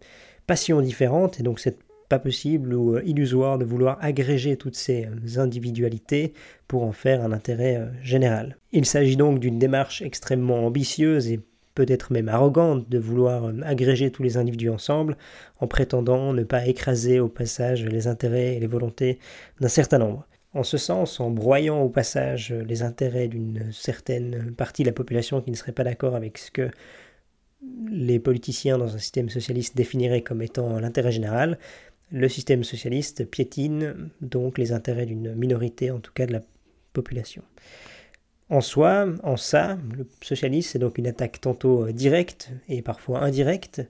passions 0.46 0.82
différentes, 0.82 1.40
et 1.40 1.42
donc 1.42 1.58
c'est 1.58 1.78
possible 2.19 2.75
ou 2.75 2.97
euh, 2.97 3.02
illusoire 3.04 3.59
de 3.59 3.64
vouloir 3.64 3.99
agréger 4.00 4.57
toutes 4.57 4.76
ces 4.76 5.07
euh, 5.07 5.40
individualités 5.40 6.33
pour 6.69 6.83
en 6.85 6.92
faire 6.92 7.23
un 7.23 7.33
intérêt 7.33 7.76
euh, 7.76 7.87
général. 8.02 8.57
Il 8.73 8.87
s'agit 8.87 9.16
donc 9.16 9.38
d'une 9.38 9.59
démarche 9.59 10.02
extrêmement 10.02 10.66
ambitieuse 10.66 11.28
et 11.28 11.40
peut-être 11.75 12.12
même 12.12 12.28
arrogante 12.28 12.88
de 12.88 12.99
vouloir 12.99 13.50
agréger 13.62 14.11
tous 14.11 14.23
les 14.23 14.37
individus 14.37 14.69
ensemble 14.69 15.16
en 15.61 15.66
prétendant 15.66 16.33
ne 16.35 16.45
pas 16.45 16.66
écraser 16.66 17.19
au 17.19 17.28
passage 17.28 17.85
les 17.85 18.07
intérêts 18.07 18.57
et 18.57 18.61
les 18.61 18.66
volontés 18.66 19.19
d'un 19.61 19.69
certain 19.69 19.99
nombre. 19.99 20.26
En 20.52 20.64
ce 20.64 20.76
sens, 20.76 21.19
en 21.19 21.31
broyant 21.31 21.81
au 21.81 21.88
passage 21.88 22.52
les 22.52 22.83
intérêts 22.83 23.28
d'une 23.28 23.73
certaine 23.73 24.52
partie 24.54 24.83
de 24.83 24.88
la 24.88 24.92
population 24.92 25.40
qui 25.40 25.50
ne 25.50 25.57
serait 25.57 25.73
pas 25.73 25.85
d'accord 25.85 26.14
avec 26.14 26.37
ce 26.37 26.50
que 26.50 26.71
les 27.90 28.19
politiciens 28.19 28.78
dans 28.78 28.95
un 28.95 28.99
système 28.99 29.28
socialiste 29.28 29.76
définiraient 29.76 30.23
comme 30.23 30.42
étant 30.42 30.78
l'intérêt 30.78 31.12
général, 31.12 31.59
le 32.12 32.28
système 32.28 32.62
socialiste 32.62 33.25
piétine 33.25 34.11
donc 34.21 34.59
les 34.59 34.73
intérêts 34.73 35.07
d'une 35.07 35.35
minorité, 35.35 35.90
en 35.90 35.99
tout 35.99 36.12
cas 36.12 36.26
de 36.26 36.33
la 36.33 36.42
population. 36.92 37.42
En 38.50 38.61
soi, 38.61 39.07
en 39.23 39.38
ça, 39.38 39.78
le 39.97 40.07
socialisme 40.21 40.71
c'est 40.73 40.78
donc 40.78 40.99
une 40.99 41.07
attaque 41.07 41.40
tantôt 41.40 41.90
directe 41.90 42.50
et 42.69 42.83
parfois 42.83 43.23
indirecte 43.23 43.83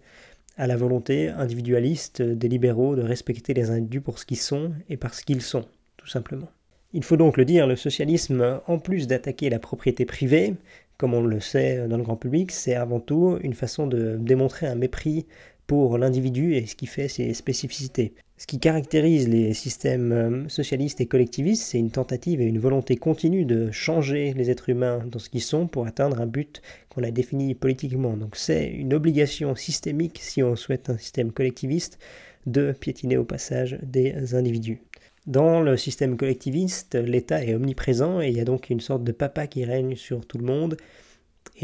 à 0.57 0.67
la 0.67 0.77
volonté 0.77 1.29
individualiste 1.29 2.23
des 2.23 2.49
libéraux 2.49 2.95
de 2.95 3.03
respecter 3.03 3.55
les 3.55 3.71
individus 3.71 4.01
pour 4.01 4.19
ce 4.19 4.27
qu'ils 4.27 4.37
sont 4.39 4.73
et 4.89 4.97
parce 4.97 5.23
qu'ils 5.23 5.43
sont 5.43 5.65
tout 5.97 6.07
simplement. 6.07 6.49
Il 6.93 7.03
faut 7.03 7.17
donc 7.17 7.39
le 7.39 7.45
dire, 7.45 7.67
le 7.67 7.75
socialisme, 7.75 8.61
en 8.67 8.79
plus 8.79 9.07
d'attaquer 9.07 9.49
la 9.49 9.59
propriété 9.59 10.05
privée, 10.05 10.55
comme 10.99 11.15
on 11.15 11.23
le 11.23 11.41
sait 11.41 11.89
dans 11.89 11.97
le 11.97 12.03
grand 12.03 12.17
public, 12.17 12.53
c'est 12.53 12.75
avant 12.75 13.01
tout 13.01 13.39
une 13.43 13.55
façon 13.55 13.87
de 13.87 14.17
démontrer 14.21 14.67
un 14.67 14.75
mépris 14.75 15.27
pour 15.73 15.97
l'individu 15.97 16.55
et 16.55 16.67
ce 16.67 16.77
qui 16.77 16.85
fait 16.85 17.09
ses 17.09 17.33
spécificités. 17.33 18.13
Ce 18.37 18.47
qui 18.47 18.59
caractérise 18.59 19.27
les 19.27 19.55
systèmes 19.55 20.13
euh, 20.13 20.47
socialistes 20.47 21.01
et 21.01 21.07
collectivistes, 21.07 21.63
c'est 21.63 21.79
une 21.79 21.91
tentative 21.91 22.43
et 22.43 22.45
une 22.45 22.59
volonté 22.59 22.97
continue 22.97 23.47
de 23.47 23.71
changer 23.71 24.35
les 24.35 24.51
êtres 24.51 24.69
humains 24.69 25.03
dans 25.11 25.19
ce 25.19 25.31
qu'ils 25.31 25.41
sont 25.41 25.67
pour 25.67 25.87
atteindre 25.87 26.21
un 26.21 26.27
but 26.27 26.61
qu'on 26.91 27.03
a 27.03 27.11
défini 27.11 27.55
politiquement. 27.55 28.19
Donc 28.19 28.37
c'est 28.37 28.67
une 28.69 28.93
obligation 28.93 29.57
systémique, 29.57 30.19
si 30.21 30.43
on 30.43 30.57
souhaite 30.57 30.91
un 30.91 30.99
système 30.99 31.33
collectiviste, 31.33 31.99
de 32.45 32.73
piétiner 32.73 33.17
au 33.17 33.25
passage 33.25 33.79
des 33.83 34.35
individus. 34.35 34.83
Dans 35.27 35.63
le 35.63 35.79
système 35.79 36.19
collectiviste, 36.19 36.97
l'État 36.97 37.43
est 37.43 37.55
omniprésent 37.55 38.21
et 38.21 38.29
il 38.29 38.37
y 38.37 38.41
a 38.41 38.45
donc 38.45 38.69
une 38.69 38.81
sorte 38.81 39.05
de 39.05 39.13
papa 39.13 39.47
qui 39.47 39.65
règne 39.65 39.97
sur 39.97 40.27
tout 40.27 40.37
le 40.37 40.45
monde. 40.45 40.77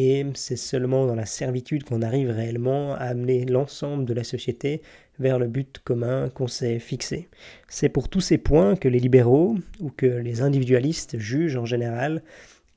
Et 0.01 0.25
c'est 0.35 0.57
seulement 0.57 1.07
dans 1.07 1.17
la 1.17 1.27
servitude 1.27 1.83
qu'on 1.83 2.03
arrive 2.03 2.31
réellement 2.31 2.95
à 2.95 2.99
amener 2.99 3.45
l'ensemble 3.45 4.05
de 4.05 4.15
la 4.15 4.23
société 4.23 4.81
vers 5.19 5.41
le 5.41 5.49
but 5.49 5.81
commun 5.83 6.31
qu'on 6.31 6.47
s'est 6.47 6.79
fixé. 6.79 7.29
C'est 7.69 7.89
pour 7.89 8.09
tous 8.09 8.21
ces 8.21 8.39
points 8.39 8.77
que 8.77 8.87
les 8.87 9.01
libéraux 9.01 9.57
ou 9.81 9.91
que 9.91 10.07
les 10.07 10.41
individualistes 10.41 11.19
jugent 11.19 11.57
en 11.57 11.65
général 11.65 12.23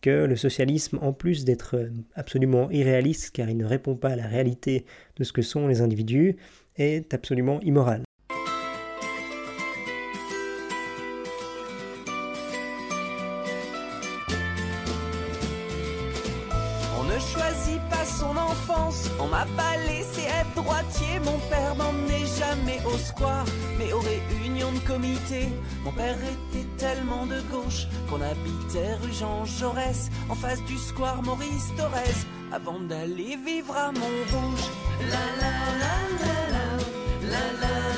que 0.02 0.26
le 0.26 0.36
socialisme, 0.36 0.98
en 1.04 1.14
plus 1.14 1.46
d'être 1.46 1.92
absolument 2.16 2.72
irréaliste 2.72 3.30
car 3.30 3.48
il 3.52 3.58
ne 3.58 3.66
répond 3.66 3.96
pas 3.96 4.10
à 4.10 4.16
la 4.16 4.26
réalité 4.26 4.86
de 5.18 5.24
ce 5.24 5.32
que 5.32 5.44
sont 5.44 5.68
les 5.68 5.82
individus, 5.82 6.38
est 6.76 7.14
absolument 7.14 7.62
immoral. 7.62 8.02
Mais 23.78 23.94
aux 23.94 24.00
réunions 24.00 24.72
de 24.72 24.80
comité, 24.80 25.50
mon 25.84 25.92
père 25.92 26.18
était 26.18 26.68
tellement 26.78 27.26
de 27.26 27.42
gauche 27.52 27.88
qu'on 28.10 28.22
habitait 28.22 28.96
rue 29.02 29.14
Jean 29.14 29.46
Jaurès, 29.46 30.10
en 30.30 30.36
face 30.36 30.64
du 30.66 30.78
square 30.78 31.22
Maurice 31.24 31.74
Torres, 31.78 32.26
avant 32.52 32.80
d'aller 32.80 33.38
vivre 33.46 33.76
à 33.76 33.88
Montrouge. 33.88 34.68
La 35.00 35.26
la 35.42 35.54
la 35.82 35.96
la 36.22 36.38
la, 36.52 37.32
la 37.32 37.46
la 37.62 37.91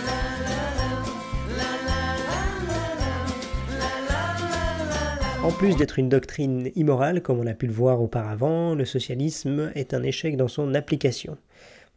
En 5.43 5.51
plus 5.51 5.75
d'être 5.75 5.99
une 5.99 6.07
doctrine 6.07 6.71
immorale, 6.75 7.21
comme 7.21 7.37
on 7.37 7.47
a 7.47 7.53
pu 7.53 7.67
le 7.67 7.73
voir 7.73 8.01
auparavant, 8.01 8.75
le 8.75 8.85
socialisme 8.85 9.73
est 9.75 9.93
un 9.93 10.01
échec 10.01 10.37
dans 10.37 10.47
son 10.47 10.73
application. 10.73 11.37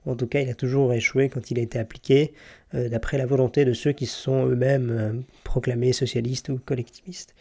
En 0.05 0.17
tout 0.17 0.27
cas, 0.27 0.41
il 0.41 0.51
a 0.51 0.55
toujours 0.55 0.93
échoué 0.93 1.29
quand 1.29 1.53
il 1.53 1.61
a 1.61 1.63
été 1.63 1.79
appliqué 1.79 2.35
euh, 2.75 2.89
d'après 2.89 3.19
la 3.19 3.27
volonté 3.27 3.65
de 3.65 3.73
ceux 3.73 3.93
qui 3.93 4.07
se 4.07 4.21
sont 4.21 4.47
eux-mêmes 4.47 4.91
euh, 4.91 5.13
proclamés 5.45 5.93
socialistes 5.93 6.49
ou 6.49 6.59
collectivistes. 6.59 7.37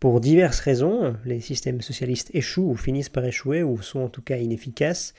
Pour 0.00 0.20
diverses 0.20 0.58
raisons, 0.58 1.14
les 1.24 1.40
systèmes 1.40 1.80
socialistes 1.80 2.34
échouent 2.34 2.70
ou 2.70 2.76
finissent 2.76 3.08
par 3.08 3.24
échouer 3.24 3.62
ou 3.62 3.80
sont 3.82 4.00
en 4.00 4.08
tout 4.08 4.22
cas 4.22 4.38
inefficaces. 4.38 5.14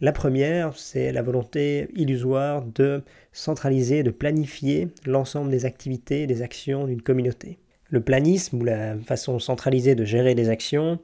La 0.00 0.12
première, 0.12 0.78
c'est 0.78 1.10
la 1.10 1.22
volonté 1.22 1.88
illusoire 1.96 2.62
de 2.62 3.02
centraliser, 3.32 4.04
de 4.04 4.10
planifier 4.12 4.90
l'ensemble 5.06 5.50
des 5.50 5.64
activités 5.64 6.28
des 6.28 6.42
actions 6.42 6.86
d'une 6.86 7.02
communauté. 7.02 7.58
Le 7.92 8.00
planisme, 8.00 8.58
ou 8.58 8.64
la 8.64 8.96
façon 8.96 9.38
centralisée 9.38 9.94
de 9.94 10.06
gérer 10.06 10.34
des 10.34 10.48
actions, 10.48 10.98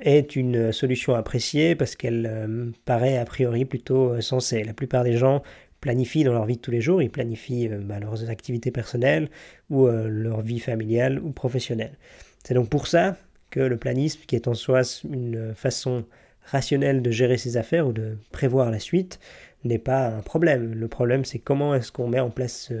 est 0.00 0.36
une 0.36 0.72
solution 0.72 1.14
appréciée 1.14 1.74
parce 1.74 1.96
qu'elle 1.96 2.26
euh, 2.26 2.70
paraît 2.86 3.18
a 3.18 3.26
priori 3.26 3.66
plutôt 3.66 4.08
euh, 4.08 4.22
sensée. 4.22 4.64
La 4.64 4.72
plupart 4.72 5.04
des 5.04 5.18
gens 5.18 5.42
planifient 5.82 6.24
dans 6.24 6.32
leur 6.32 6.46
vie 6.46 6.56
de 6.56 6.62
tous 6.62 6.70
les 6.70 6.80
jours, 6.80 7.02
ils 7.02 7.10
planifient 7.10 7.68
euh, 7.68 7.78
bah, 7.78 8.00
leurs 8.00 8.30
activités 8.30 8.70
personnelles 8.70 9.28
ou 9.68 9.86
leur 9.86 10.40
vie 10.40 10.60
familiale 10.60 11.18
ou 11.18 11.30
professionnelle. 11.30 11.98
C'est 12.42 12.54
donc 12.54 12.70
pour 12.70 12.86
ça 12.86 13.18
que 13.50 13.60
le 13.60 13.76
planisme, 13.76 14.22
qui 14.26 14.34
est 14.34 14.48
en 14.48 14.54
soi 14.54 14.80
une 15.04 15.52
façon 15.54 16.06
rationnelle 16.46 17.02
de 17.02 17.10
gérer 17.10 17.36
ses 17.36 17.58
affaires 17.58 17.86
ou 17.86 17.92
de 17.92 18.16
prévoir 18.32 18.70
la 18.70 18.78
suite, 18.78 19.20
n'est 19.64 19.78
pas 19.78 20.08
un 20.08 20.22
problème. 20.22 20.72
Le 20.72 20.88
problème, 20.88 21.26
c'est 21.26 21.38
comment 21.38 21.74
est-ce 21.74 21.92
qu'on 21.92 22.08
met 22.08 22.18
en 22.18 22.30
place 22.30 22.72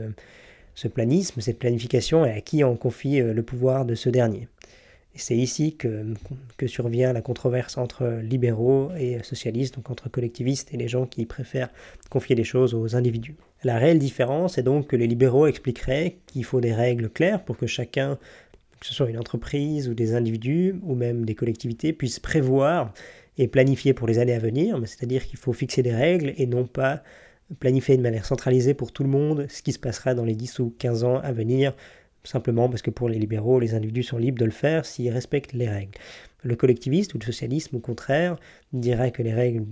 ce, 0.74 0.88
planisme, 0.88 1.40
cette 1.40 1.58
planification, 1.58 2.24
et 2.24 2.30
à 2.30 2.40
qui 2.40 2.64
on 2.64 2.76
confie 2.76 3.20
le 3.20 3.42
pouvoir 3.42 3.84
de 3.84 3.94
ce 3.94 4.08
dernier. 4.08 4.48
C'est 5.14 5.36
ici 5.36 5.76
que, 5.76 6.14
survient 6.66 7.12
la 7.12 7.20
controverse 7.20 7.76
entre 7.76 8.20
libéraux 8.22 8.90
et 8.96 9.22
socialistes, 9.22 9.74
donc 9.74 9.90
entre 9.90 10.08
collectivistes 10.08 10.72
et 10.72 10.76
les 10.76 10.88
gens 10.88 11.06
qui 11.06 11.26
préfèrent 11.26 11.70
confier 12.08 12.34
les 12.34 12.44
choses 12.44 12.72
aux 12.72 12.96
individus. 12.96 13.34
La 13.62 13.78
réelle 13.78 13.98
différence 13.98 14.58
est 14.58 14.62
donc 14.62 14.86
que 14.86 14.96
les 14.96 15.06
libéraux 15.06 15.46
expliqueraient 15.46 16.16
qu'il 16.26 16.44
faut 16.44 16.60
des 16.60 16.72
règles 16.72 17.10
claires 17.10 17.44
pour 17.44 17.58
que 17.58 17.66
chacun, 17.66 18.18
que 18.80 18.86
ce 18.86 18.94
soit 18.94 19.10
une 19.10 19.18
entreprise 19.18 19.88
ou 19.88 19.94
des 19.94 20.14
individus 20.14 20.76
ou 20.82 20.94
même 20.94 21.26
des 21.26 21.34
collectivités, 21.34 21.92
puissent 21.92 22.20
prévoir 22.20 22.94
et 23.38 23.48
planifier 23.48 23.92
pour 23.92 24.06
les 24.06 24.18
années 24.18 24.34
à 24.34 24.38
venir, 24.38 24.80
c'est-à-dire 24.86 25.26
qu'il 25.26 25.38
faut 25.38 25.52
fixer 25.52 25.82
des 25.82 25.94
règles 25.94 26.32
et 26.36 26.46
non 26.46 26.64
pas 26.64 27.02
planifier 27.58 27.96
de 27.96 28.02
manière 28.02 28.24
centralisée 28.24 28.74
pour 28.74 28.92
tout 28.92 29.02
le 29.02 29.08
monde 29.08 29.46
ce 29.48 29.62
qui 29.62 29.72
se 29.72 29.78
passera 29.78 30.14
dans 30.14 30.24
les 30.24 30.34
10 30.34 30.58
ou 30.60 30.74
15 30.78 31.04
ans 31.04 31.18
à 31.18 31.32
venir 31.32 31.74
simplement 32.24 32.68
parce 32.68 32.82
que 32.82 32.90
pour 32.90 33.08
les 33.08 33.18
libéraux, 33.18 33.60
les 33.60 33.74
individus 33.74 34.04
sont 34.04 34.18
libres 34.18 34.38
de 34.38 34.44
le 34.44 34.50
faire 34.50 34.84
s'ils 34.84 35.10
respectent 35.10 35.52
les 35.52 35.68
règles. 35.68 35.92
Le 36.44 36.56
collectiviste 36.56 37.14
ou 37.14 37.18
le 37.18 37.24
socialisme, 37.24 37.76
au 37.76 37.78
contraire, 37.78 38.36
dirait 38.72 39.12
que 39.12 39.22
les 39.22 39.32
règles, 39.32 39.64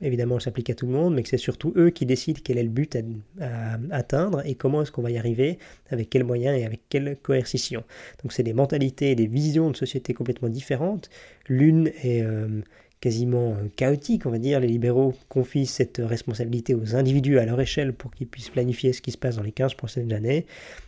évidemment, 0.00 0.38
s'appliquent 0.38 0.70
à 0.70 0.74
tout 0.74 0.86
le 0.86 0.92
monde, 0.92 1.14
mais 1.14 1.22
que 1.24 1.28
c'est 1.28 1.36
surtout 1.36 1.72
eux 1.76 1.90
qui 1.90 2.06
décident 2.06 2.40
quel 2.42 2.58
est 2.58 2.62
le 2.62 2.68
but 2.68 2.96
à, 3.40 3.78
atteindre 3.90 4.46
et 4.46 4.54
comment 4.54 4.82
est-ce 4.82 4.92
qu'on 4.92 5.02
va 5.02 5.10
y 5.10 5.18
arriver, 5.18 5.58
avec 5.90 6.10
quels 6.10 6.24
moyens 6.24 6.58
et 6.58 6.64
avec 6.64 6.80
quelle 6.88 7.16
coercition. 7.22 7.82
Donc 8.22 8.32
c'est 8.32 8.44
des 8.44 8.52
mentalités 8.52 9.10
et 9.10 9.14
des 9.16 9.26
visions 9.26 9.70
de 9.70 9.76
société 9.76 10.14
complètement 10.14 10.48
différentes. 10.48 11.10
L'une 11.48 11.88
est 12.02 12.22
euh, 12.22 12.62
quasiment 13.02 13.50
euh, 13.50 13.68
chaotique, 13.76 14.24
on 14.24 14.30
va 14.30 14.38
dire. 14.38 14.60
Les 14.60 14.68
libéraux 14.68 15.12
confient 15.28 15.66
cette 15.66 16.00
responsabilité 16.02 16.74
aux 16.74 16.94
individus 16.96 17.38
à 17.38 17.44
leur 17.44 17.60
échelle 17.60 17.92
pour 17.92 18.12
qu'ils 18.12 18.28
puissent 18.28 18.48
planifier 18.48 18.94
ce 18.94 19.02
qui 19.02 19.10
se 19.10 19.18
passe 19.18 19.36
dans 19.36 19.42
les 19.42 19.52
15 19.52 19.74
prochaines 19.74 20.12
années, 20.12 20.46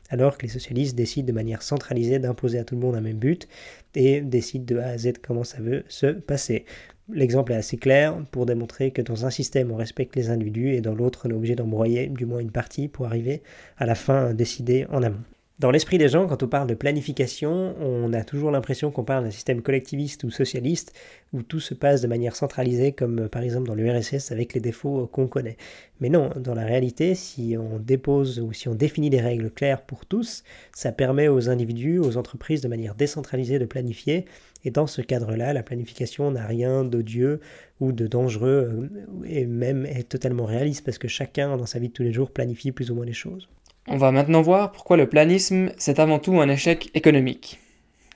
alors 0.09 0.39
que 0.39 0.47
les 0.47 0.53
socialistes 0.53 0.97
décident 0.97 1.27
de 1.27 1.33
manière 1.33 1.61
centralisée 1.61 2.21
d'imposer 2.21 2.59
à 2.59 2.65
tout 2.65 2.77
le 2.77 2.81
monde 2.81 2.95
un 2.95 3.01
même 3.01 3.19
but 3.19 3.49
et 3.97 4.21
décident 4.23 4.65
de 4.65 4.79
A 4.79 4.87
à 4.87 4.97
Z 4.97 5.15
comment 5.27 5.45
ça 5.45 5.61
veut 5.61 5.85
se 5.89 6.07
passer. 6.07 6.65
L'exemple 7.13 7.53
est 7.53 7.57
assez 7.57 7.77
clair 7.77 8.17
pour 8.31 8.47
démontrer 8.47 8.93
que 8.93 9.03
dans 9.03 9.27
un 9.27 9.31
système 9.31 9.73
on 9.73 9.77
respecte 9.77 10.15
les 10.17 10.31
individus 10.31 10.73
et 10.73 10.81
dans 10.81 10.95
l'autre 10.95 11.23
on 11.27 11.31
est 11.31 11.35
obligé 11.35 11.57
d'embroyer 11.57 12.07
du 12.07 12.27
moins 12.27 12.39
une 12.39 12.53
partie 12.53 12.89
pour 12.89 13.07
arriver 13.07 13.43
à 13.77 13.87
la 13.87 13.95
fin 13.97 14.33
décidée 14.33 14.87
en 14.89 15.03
amont. 15.03 15.25
Dans 15.61 15.71
l'esprit 15.71 15.99
des 15.99 16.09
gens, 16.09 16.27
quand 16.27 16.43
on 16.43 16.49
parle 16.49 16.67
de 16.67 16.75
planification, 16.75 17.77
on 17.81 18.13
a 18.13 18.25
toujours 18.25 18.51
l'impression 18.51 18.91
qu'on 18.91 19.05
parle 19.05 19.23
d'un 19.23 19.31
système 19.31 19.63
collectiviste 19.63 20.25
ou 20.25 20.31
socialiste 20.31 20.93
où 21.33 21.45
tout 21.45 21.61
se 21.61 21.75
passe 21.75 22.01
de 22.01 22.09
manière 22.09 22.35
centralisée, 22.35 22.91
comme 22.91 23.21
euh, 23.21 23.29
par 23.29 23.41
exemple 23.43 23.69
dans 23.69 23.77
l'URSS 23.77 24.33
avec 24.33 24.53
les 24.55 24.61
défauts 24.61 25.03
euh, 25.03 25.07
qu'on 25.07 25.29
connaît. 25.29 25.57
Mais 26.01 26.09
non, 26.09 26.31
dans 26.37 26.55
la 26.57 26.65
réalité, 26.65 27.15
si 27.15 27.57
on 27.57 27.79
dépose 27.79 28.41
ou 28.41 28.53
si 28.53 28.69
on 28.69 28.75
définit 28.75 29.11
des 29.11 29.21
règles 29.21 29.49
claires 29.49 29.83
pour 29.83 30.07
tous, 30.07 30.43
ça 30.75 30.91
permet 30.91 31.29
aux 31.29 31.49
individus, 31.49 32.01
aux 32.01 32.17
entreprises 32.17 32.61
de 32.61 32.69
manière 32.69 32.97
décentralisée 32.97 33.61
de 33.61 33.65
planifier. 33.65 34.25
Et 34.65 34.73
dans 34.73 34.89
ce 34.89 35.03
cadre-là, 35.03 35.53
la 35.53 35.63
planification 35.63 36.33
n'a 36.33 36.47
rien 36.47 36.83
d'odieux 36.83 37.39
ou 37.79 37.93
de 37.93 38.09
dangereux 38.09 38.89
euh, 38.91 39.25
et 39.25 39.47
même 39.47 39.87
est 39.87 40.09
totalement 40.09 40.47
réaliste 40.47 40.85
parce 40.85 40.99
que 40.99 41.07
chacun 41.07 41.57
dans 41.57 41.67
sa 41.67 41.79
vie 41.79 41.91
de 41.91 41.93
tous 41.93 42.03
les 42.03 42.13
jours 42.13 42.33
planifie 42.33 42.73
plus 42.73 42.91
ou 42.91 42.97
moins 42.97 43.07
les 43.07 43.13
choses. 43.13 43.49
On 43.87 43.99
va 43.99 44.13
maintenant 44.13 44.41
voir 44.41 44.73
pourquoi 44.73 44.97
le 44.97 45.09
planisme, 45.09 45.71
c'est 45.77 45.99
avant 45.99 46.19
tout 46.19 46.41
un 46.41 46.49
échec 46.49 46.91
économique. 46.95 47.61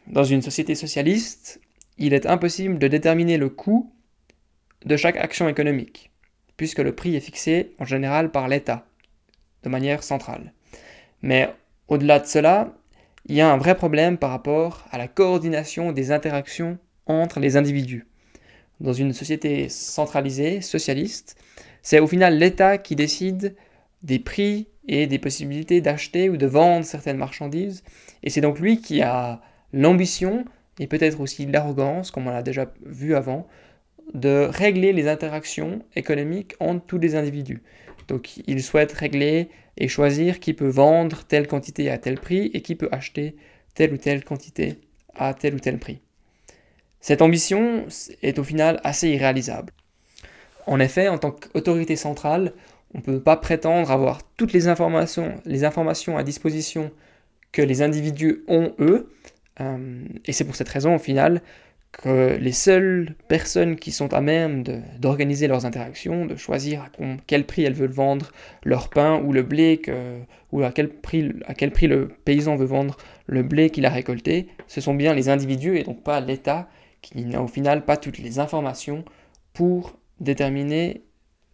Dans 0.06 0.24
une 0.24 0.40
société 0.40 0.74
socialiste, 0.74 1.60
il 1.98 2.14
est 2.14 2.24
impossible 2.24 2.78
de 2.78 2.88
déterminer 2.88 3.36
le 3.36 3.50
coût 3.50 3.92
de 4.86 4.96
chaque 4.96 5.18
action 5.18 5.46
économique, 5.46 6.10
puisque 6.56 6.78
le 6.78 6.94
prix 6.94 7.16
est 7.16 7.20
fixé 7.20 7.74
en 7.78 7.84
général 7.84 8.30
par 8.30 8.48
l'État, 8.48 8.86
de 9.62 9.68
manière 9.68 10.02
centrale. 10.02 10.54
Mais 11.20 11.50
au-delà 11.88 12.18
de 12.18 12.26
cela, 12.26 12.72
il 13.26 13.36
y 13.36 13.42
a 13.42 13.52
un 13.52 13.58
vrai 13.58 13.74
problème 13.74 14.16
par 14.16 14.30
rapport 14.30 14.86
à 14.90 14.96
la 14.96 15.06
coordination 15.06 15.92
des 15.92 16.12
interactions 16.12 16.78
entre 17.04 17.40
les 17.40 17.58
individus. 17.58 18.06
Dans 18.80 18.94
une 18.94 19.12
société 19.12 19.68
centralisée, 19.68 20.62
socialiste, 20.62 21.36
c'est 21.82 22.00
au 22.00 22.06
final 22.06 22.38
l'État 22.38 22.78
qui 22.78 22.96
décide 22.96 23.54
des 24.02 24.18
prix 24.18 24.68
et 24.88 25.06
des 25.06 25.18
possibilités 25.18 25.80
d'acheter 25.80 26.30
ou 26.30 26.36
de 26.36 26.46
vendre 26.46 26.84
certaines 26.84 27.18
marchandises. 27.18 27.84
Et 28.22 28.30
c'est 28.30 28.40
donc 28.40 28.58
lui 28.58 28.80
qui 28.80 29.02
a 29.02 29.40
l'ambition, 29.72 30.44
et 30.78 30.86
peut-être 30.86 31.20
aussi 31.20 31.46
l'arrogance, 31.46 32.10
comme 32.10 32.26
on 32.26 32.30
l'a 32.30 32.42
déjà 32.42 32.72
vu 32.84 33.14
avant, 33.14 33.46
de 34.14 34.48
régler 34.50 34.92
les 34.92 35.06
interactions 35.06 35.80
économiques 35.94 36.54
entre 36.60 36.84
tous 36.86 36.98
les 36.98 37.14
individus. 37.14 37.62
Donc 38.08 38.38
il 38.46 38.62
souhaite 38.62 38.92
régler 38.92 39.50
et 39.76 39.86
choisir 39.88 40.40
qui 40.40 40.54
peut 40.54 40.68
vendre 40.68 41.24
telle 41.24 41.46
quantité 41.46 41.90
à 41.90 41.98
tel 41.98 42.18
prix 42.18 42.50
et 42.54 42.62
qui 42.62 42.74
peut 42.74 42.88
acheter 42.90 43.36
telle 43.74 43.92
ou 43.92 43.98
telle 43.98 44.24
quantité 44.24 44.80
à 45.14 45.34
tel 45.34 45.54
ou 45.54 45.58
tel 45.60 45.78
prix. 45.78 46.00
Cette 47.00 47.22
ambition 47.22 47.86
est 48.22 48.38
au 48.38 48.44
final 48.44 48.80
assez 48.82 49.10
irréalisable. 49.10 49.72
En 50.66 50.80
effet, 50.80 51.08
en 51.08 51.18
tant 51.18 51.30
qu'autorité 51.30 51.96
centrale, 51.96 52.52
on 52.94 52.98
ne 52.98 53.02
peut 53.02 53.20
pas 53.20 53.36
prétendre 53.36 53.90
avoir 53.90 54.22
toutes 54.36 54.52
les 54.52 54.68
informations, 54.68 55.34
les 55.44 55.64
informations 55.64 56.16
à 56.16 56.22
disposition 56.22 56.90
que 57.52 57.62
les 57.62 57.82
individus 57.82 58.44
ont 58.48 58.74
eux. 58.78 59.12
Euh, 59.60 60.04
et 60.24 60.32
c'est 60.32 60.44
pour 60.44 60.56
cette 60.56 60.68
raison, 60.68 60.94
au 60.94 60.98
final, 60.98 61.42
que 61.92 62.36
les 62.36 62.52
seules 62.52 63.14
personnes 63.28 63.76
qui 63.76 63.92
sont 63.92 64.12
à 64.12 64.20
même 64.20 64.62
d'organiser 64.98 65.48
leurs 65.48 65.66
interactions, 65.66 66.26
de 66.26 66.36
choisir 66.36 66.82
à 66.82 66.88
quel 67.26 67.44
prix 67.44 67.64
elles 67.64 67.74
veulent 67.74 67.90
vendre 67.90 68.30
leur 68.62 68.88
pain 68.88 69.20
ou 69.22 69.32
le 69.32 69.42
blé, 69.42 69.80
ou 70.52 70.62
à 70.62 70.70
quel, 70.70 70.90
prix, 70.90 71.32
à 71.46 71.54
quel 71.54 71.72
prix 71.72 71.86
le 71.86 72.08
paysan 72.24 72.56
veut 72.56 72.66
vendre 72.66 72.96
le 73.26 73.42
blé 73.42 73.70
qu'il 73.70 73.86
a 73.86 73.90
récolté, 73.90 74.48
ce 74.66 74.80
sont 74.80 74.94
bien 74.94 75.14
les 75.14 75.28
individus 75.28 75.78
et 75.78 75.82
donc 75.82 76.02
pas 76.02 76.20
l'État 76.20 76.68
qui 77.00 77.24
n'a 77.24 77.42
au 77.42 77.48
final 77.48 77.84
pas 77.84 77.96
toutes 77.96 78.18
les 78.18 78.38
informations 78.38 79.04
pour 79.52 79.98
déterminer 80.20 81.02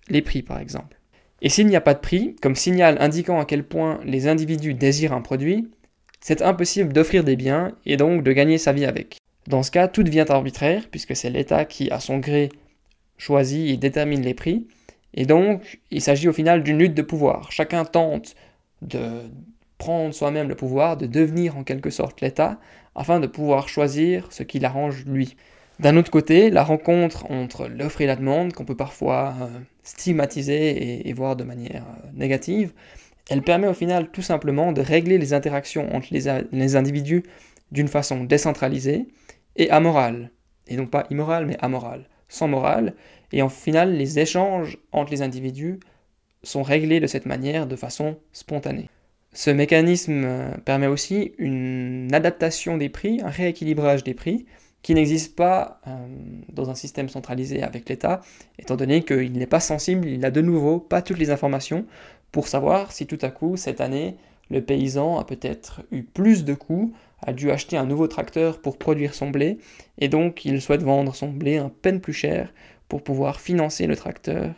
les 0.09 0.23
prix 0.23 0.42
par 0.42 0.59
exemple. 0.59 0.99
Et 1.44 1.50
s'il 1.50 1.66
n'y 1.66 1.76
a 1.76 1.83
pas 1.83 1.92
de 1.92 2.00
prix, 2.00 2.35
comme 2.40 2.57
signal 2.57 2.96
indiquant 3.00 3.38
à 3.38 3.44
quel 3.44 3.64
point 3.64 4.00
les 4.04 4.28
individus 4.28 4.72
désirent 4.72 5.12
un 5.12 5.20
produit, 5.20 5.68
c'est 6.20 6.40
impossible 6.40 6.94
d'offrir 6.94 7.22
des 7.22 7.37
biens 7.37 7.72
et 7.85 7.98
donc 7.98 8.22
de 8.22 8.33
gagner 8.33 8.57
sa 8.57 8.72
vie 8.72 8.87
avec. 8.87 9.18
Dans 9.46 9.62
ce 9.62 9.70
cas, 9.70 9.87
tout 9.87 10.02
devient 10.02 10.24
arbitraire, 10.26 10.85
puisque 10.90 11.14
c'est 11.14 11.28
l'État 11.28 11.66
qui, 11.66 11.90
à 11.90 12.00
son 12.00 12.16
gré, 12.16 12.48
choisit 13.18 13.68
et 13.68 13.76
détermine 13.76 14.22
les 14.22 14.33
prix, 14.33 14.66
et 15.12 15.26
donc 15.26 15.80
il 15.90 16.00
s'agit 16.00 16.28
au 16.28 16.33
final 16.33 16.62
d'une 16.62 16.78
lutte 16.78 16.94
de 16.94 17.02
pouvoir. 17.02 17.52
Chacun 17.52 17.85
tente 17.85 18.35
de 18.80 19.20
prendre 19.76 20.14
soi-même 20.14 20.48
le 20.48 20.54
pouvoir, 20.54 20.96
de 20.96 21.04
devenir 21.04 21.59
en 21.59 21.62
quelque 21.62 21.90
sorte 21.90 22.22
l'État, 22.22 22.59
afin 22.94 23.20
de 23.20 23.26
pouvoir 23.26 23.68
choisir 23.68 24.28
ce 24.33 24.44
qui 24.44 24.61
l'arrange 24.61 25.04
lui. 25.04 25.37
D'un 25.78 25.98
autre 25.98 26.11
côté, 26.11 26.48
la 26.48 26.64
rencontre 26.64 27.30
entre 27.30 27.68
l'offre 27.68 28.00
et 28.00 28.07
la 28.07 28.16
demande, 28.16 28.54
qu'on 28.54 28.64
peut 28.64 28.76
parfois 28.76 29.35
euh, 29.42 29.59
stigmatiser 29.85 31.09
et, 31.09 31.12
voir 31.12 31.37
de 31.37 31.44
manière 31.44 31.85
euh, 31.85 32.09
négative, 32.14 32.73
elle 33.31 33.42
permet 33.42 33.68
au 33.68 33.75
final 33.75 34.11
tout 34.11 34.23
simplement 34.23 34.73
de 34.73 34.81
régler 34.81 35.18
les 35.18 35.33
interactions 35.33 35.94
entre 35.94 36.09
les, 36.11 36.77
individus 36.77 37.23
d'une 37.70 37.88
façon 37.88 38.25
décentralisée 38.25 39.07
et 39.57 39.70
amorale. 39.70 40.31
Et 40.66 40.77
non 40.77 40.87
pas 40.87 41.07
immorale, 41.11 41.47
mais 41.47 41.57
amorale. 41.61 42.09
Sans 42.29 42.49
morale. 42.49 42.94
Et 43.33 43.42
en 43.42 43.49
final, 43.49 43.94
les 43.94 44.18
échanges 44.18 44.79
entre 44.92 45.11
les 45.11 45.23
individus 45.23 45.81
sont 46.42 46.62
réglés 46.62 47.01
de 47.01 47.07
cette 47.07 47.27
manière 47.27 47.66
de 47.66 47.77
façon 47.77 48.18
spontanée. 48.33 48.88
Ce 49.33 49.51
mécanisme 49.51 50.23
euh, 50.25 50.51
permet 50.64 50.87
aussi 50.87 51.35
une 51.38 52.09
adaptation 52.12 52.77
des 52.77 52.88
prix, 52.88 53.20
un 53.23 53.31
rééquilibrage 53.31 54.05
des 54.05 54.14
prix, 54.14 54.47
qui 54.85 54.92
n'existe 54.92 55.35
pas 55.35 55.81
euh, 55.87 56.07
dans 56.53 56.68
un 56.68 56.75
système 56.75 57.09
centralisé 57.09 57.62
avec 57.62 57.88
l'État, 57.88 58.20
étant 58.59 58.77
donné 58.77 59.03
qu'il 59.03 59.33
n'est 59.33 59.47
pas 59.47 59.59
sensible, 59.59 60.07
il 60.07 60.20
n'a 60.20 60.31
de 60.31 60.42
nouveau 60.42 60.79
pas 60.79 61.01
toutes 61.01 61.16
les 61.16 61.31
informations 61.31 61.87
pour 62.31 62.49
savoir 62.49 62.92
si 62.92 63.07
tout 63.07 63.18
à 63.23 63.31
coup, 63.31 63.57
cette 63.57 63.81
année, 63.81 64.16
le 64.51 64.61
paysan 64.61 65.18
a 65.18 65.25
peut-être 65.25 65.81
eu 65.90 66.03
plus 66.03 66.44
de 66.44 66.53
coûts, 66.53 66.92
a 67.23 67.33
dû 67.33 67.51
acheter 67.51 67.79
un 67.79 67.87
nouveau 67.87 68.09
tracteur 68.09 68.61
pour 68.61 68.77
produire 68.77 69.14
son 69.14 69.31
blé, 69.31 69.57
et 69.99 70.09
donc 70.09 70.44
il 70.44 70.61
souhaite 70.61 70.83
vendre 70.83 71.14
son 71.14 71.29
blé 71.29 71.57
un 71.57 71.70
peine 71.70 72.03
plus 72.03 72.12
cher 72.12 72.53
pour 72.87 73.03
pouvoir 73.03 73.40
financer 73.40 73.87
le 73.87 73.97
tracteur 73.97 74.53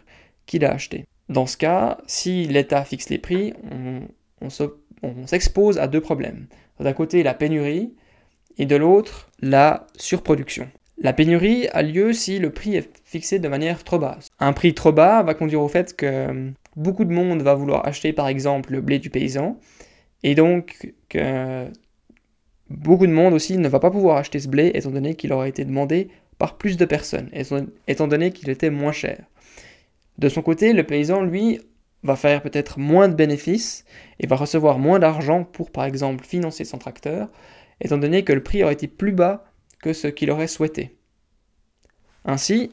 qu'il 0.47 0.65
a 0.65 0.73
acheté. 0.73 1.05
Dans 1.29 1.47
ce 1.47 1.57
cas, 1.57 1.99
si 2.09 2.47
l'État 2.47 2.85
fixe 2.85 3.11
les 3.11 3.19
prix, 3.19 3.55
on, 4.41 4.51
s'expose 5.27 5.79
à 5.79 5.87
deux 5.87 6.01
problèmes. 6.01 6.47
D'un 6.81 6.93
côté, 6.93 7.23
la 7.23 7.33
pénurie, 7.33 7.95
et 8.59 8.67
de 8.67 8.77
l'autre, 8.77 9.29
la 9.41 9.87
surproduction. 9.97 10.69
La 10.99 11.13
pénurie 11.13 11.69
a 11.73 11.83
lieu 11.83 12.13
si 12.13 12.39
le 12.39 12.51
prix 12.51 12.77
est 12.77 12.89
fixé 13.05 13.39
de 13.39 13.49
manière 13.49 13.85
trop 13.85 13.99
basse. 13.99 14.29
Un 14.41 14.53
prix 14.53 14.75
trop 14.75 14.93
bas 14.93 15.23
va 15.23 15.35
conduire 15.35 15.61
au 15.61 15.69
fait 15.69 15.95
que 15.95 16.53
beaucoup 16.75 17.05
de 17.05 17.13
monde 17.13 17.43
va 17.43 17.55
vouloir 17.55 17.87
acheter 17.87 18.13
par 18.13 18.29
exemple 18.29 18.73
le 18.73 18.81
blé 18.81 18.99
du 18.99 19.11
paysan, 19.11 19.59
et 20.23 20.35
donc 20.35 20.95
que 21.09 21.67
beaucoup 22.71 23.07
de 23.07 23.13
monde 23.13 23.35
aussi 23.35 23.59
ne 23.59 23.69
va 23.69 23.79
pas 23.79 23.91
pouvoir 23.91 24.17
acheter 24.17 24.41
ce 24.41 24.49
blé 24.49 24.71
étant 24.75 24.91
donné 24.91 25.15
qu'il 25.15 25.33
aura 25.33 25.49
été 25.49 25.65
demandé 25.65 26.09
par 26.39 26.57
plus 26.57 26.77
de 26.77 26.85
personnes, 26.85 27.31
étant 27.87 28.09
donné 28.09 28.31
qu'il 28.31 28.51
était 28.51 28.71
moins 28.71 28.93
cher. 28.93 29.25
De 30.19 30.29
son 30.29 30.43
côté, 30.43 30.73
le 30.73 30.85
paysan, 30.85 31.23
lui, 31.23 31.61
va 32.03 32.17
faire 32.17 32.43
peut-être 32.43 32.79
moins 32.79 33.09
de 33.09 33.15
bénéfices 33.15 33.85
et 34.19 34.27
va 34.27 34.37
recevoir 34.37 34.79
moins 34.79 34.99
d'argent 34.99 35.45
pour, 35.45 35.71
par 35.71 35.85
exemple, 35.85 36.25
financer 36.25 36.65
son 36.65 36.79
tracteur, 36.79 37.29
étant 37.81 37.99
donné 37.99 38.25
que 38.25 38.33
le 38.33 38.43
prix 38.43 38.63
aurait 38.63 38.75
été 38.75 38.89
plus 38.89 39.13
bas 39.13 39.45
que 39.83 39.93
ce 39.93 40.09
qu'il 40.09 40.31
aurait 40.31 40.47
souhaité. 40.47 40.97
Ainsi, 42.25 42.73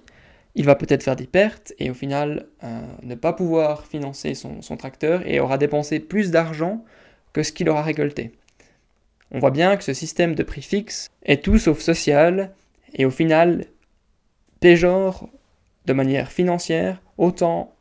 il 0.56 0.66
va 0.66 0.76
peut-être 0.76 1.04
faire 1.04 1.16
des 1.16 1.28
pertes 1.28 1.74
et 1.80 1.90
au 1.90 1.94
final 1.94 2.48
euh, 2.64 2.82
ne 3.02 3.16
pas 3.16 3.34
pouvoir 3.34 3.86
financer 3.86 4.36
son, 4.36 4.78
tracteur 4.78 5.26
et 5.28 5.40
aura 5.40 5.58
dépensé 5.58 6.00
plus 6.00 6.32
d'argent 6.32 6.84
que 7.34 7.44
ce 7.44 7.52
qu'il 7.52 7.70
aura 7.70 7.82
récolté. 7.82 8.32
On 9.32 9.40
voit 9.40 9.52
bien 9.52 9.78
que 9.78 9.84
ce 9.84 9.94
système 9.94 10.36
de 10.36 10.44
prix 10.44 10.62
fixe 10.62 11.10
est 11.24 11.44
tout 11.44 11.58
sauf 11.58 11.80
social 11.80 12.54
et 12.94 13.06
au 13.06 13.10
final 13.10 13.66
péjore 14.60 15.30
de 15.86 15.94
manière 15.94 16.32
financière 16.32 17.02
autant 17.18 17.76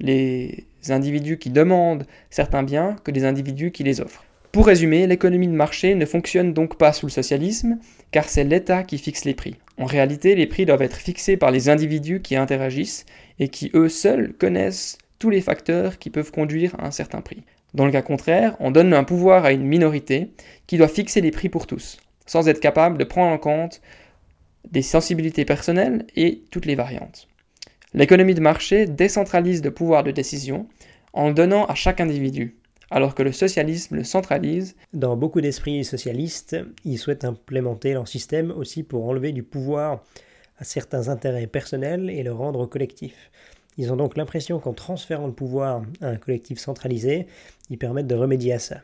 les 0.00 0.66
individus 0.88 1.38
qui 1.38 1.50
demandent 1.50 2.06
certains 2.30 2.62
biens 2.62 2.96
que 3.04 3.10
les 3.10 3.24
individus 3.24 3.70
qui 3.70 3.84
les 3.84 4.00
offrent. 4.00 4.24
Pour 4.52 4.66
résumer, 4.66 5.06
l'économie 5.06 5.48
de 5.48 5.52
marché 5.52 5.94
ne 5.94 6.06
fonctionne 6.06 6.54
donc 6.54 6.78
pas 6.78 6.92
sous 6.92 7.06
le 7.06 7.12
socialisme, 7.12 7.78
car 8.10 8.28
c'est 8.28 8.44
l'État 8.44 8.82
qui 8.82 8.96
fixe 8.96 9.24
les 9.24 9.34
prix. 9.34 9.56
En 9.76 9.84
réalité, 9.84 10.34
les 10.34 10.46
prix 10.46 10.64
doivent 10.64 10.82
être 10.82 10.96
fixés 10.96 11.36
par 11.36 11.50
les 11.50 11.68
individus 11.68 12.22
qui 12.22 12.34
interagissent 12.34 13.04
et 13.38 13.48
qui 13.48 13.70
eux 13.74 13.88
seuls 13.88 14.32
connaissent 14.32 14.98
tous 15.18 15.30
les 15.30 15.42
facteurs 15.42 15.98
qui 15.98 16.10
peuvent 16.10 16.32
conduire 16.32 16.74
à 16.78 16.86
un 16.86 16.90
certain 16.90 17.20
prix. 17.20 17.44
Dans 17.74 17.84
le 17.84 17.92
cas 17.92 18.02
contraire, 18.02 18.56
on 18.60 18.70
donne 18.70 18.94
un 18.94 19.04
pouvoir 19.04 19.44
à 19.44 19.52
une 19.52 19.66
minorité 19.66 20.30
qui 20.66 20.78
doit 20.78 20.88
fixer 20.88 21.20
les 21.20 21.30
prix 21.30 21.50
pour 21.50 21.66
tous, 21.66 21.98
sans 22.24 22.48
être 22.48 22.60
capable 22.60 22.96
de 22.96 23.04
prendre 23.04 23.32
en 23.32 23.38
compte 23.38 23.82
des 24.70 24.82
sensibilités 24.82 25.44
personnelles 25.44 26.06
et 26.16 26.42
toutes 26.50 26.66
les 26.66 26.74
variantes. 26.74 27.28
L'économie 27.94 28.34
de 28.34 28.40
marché 28.40 28.86
décentralise 28.86 29.62
le 29.62 29.70
pouvoir 29.70 30.04
de 30.04 30.10
décision 30.10 30.66
en 31.12 31.28
le 31.28 31.34
donnant 31.34 31.66
à 31.66 31.74
chaque 31.74 32.00
individu, 32.00 32.57
alors 32.90 33.14
que 33.14 33.22
le 33.22 33.32
socialisme 33.32 33.96
le 33.96 34.04
centralise. 34.04 34.76
Dans 34.92 35.16
beaucoup 35.16 35.40
d'esprits 35.40 35.84
socialistes, 35.84 36.56
ils 36.84 36.98
souhaitent 36.98 37.24
implémenter 37.24 37.92
leur 37.92 38.08
système 38.08 38.50
aussi 38.50 38.82
pour 38.82 39.04
enlever 39.06 39.32
du 39.32 39.42
pouvoir 39.42 40.02
à 40.58 40.64
certains 40.64 41.08
intérêts 41.08 41.46
personnels 41.46 42.10
et 42.10 42.22
le 42.22 42.32
rendre 42.32 42.66
collectif. 42.66 43.30
Ils 43.76 43.92
ont 43.92 43.96
donc 43.96 44.16
l'impression 44.16 44.58
qu'en 44.58 44.72
transférant 44.72 45.26
le 45.26 45.32
pouvoir 45.32 45.82
à 46.00 46.08
un 46.08 46.16
collectif 46.16 46.58
centralisé, 46.58 47.26
ils 47.70 47.78
permettent 47.78 48.08
de 48.08 48.14
remédier 48.14 48.54
à 48.54 48.58
ça. 48.58 48.80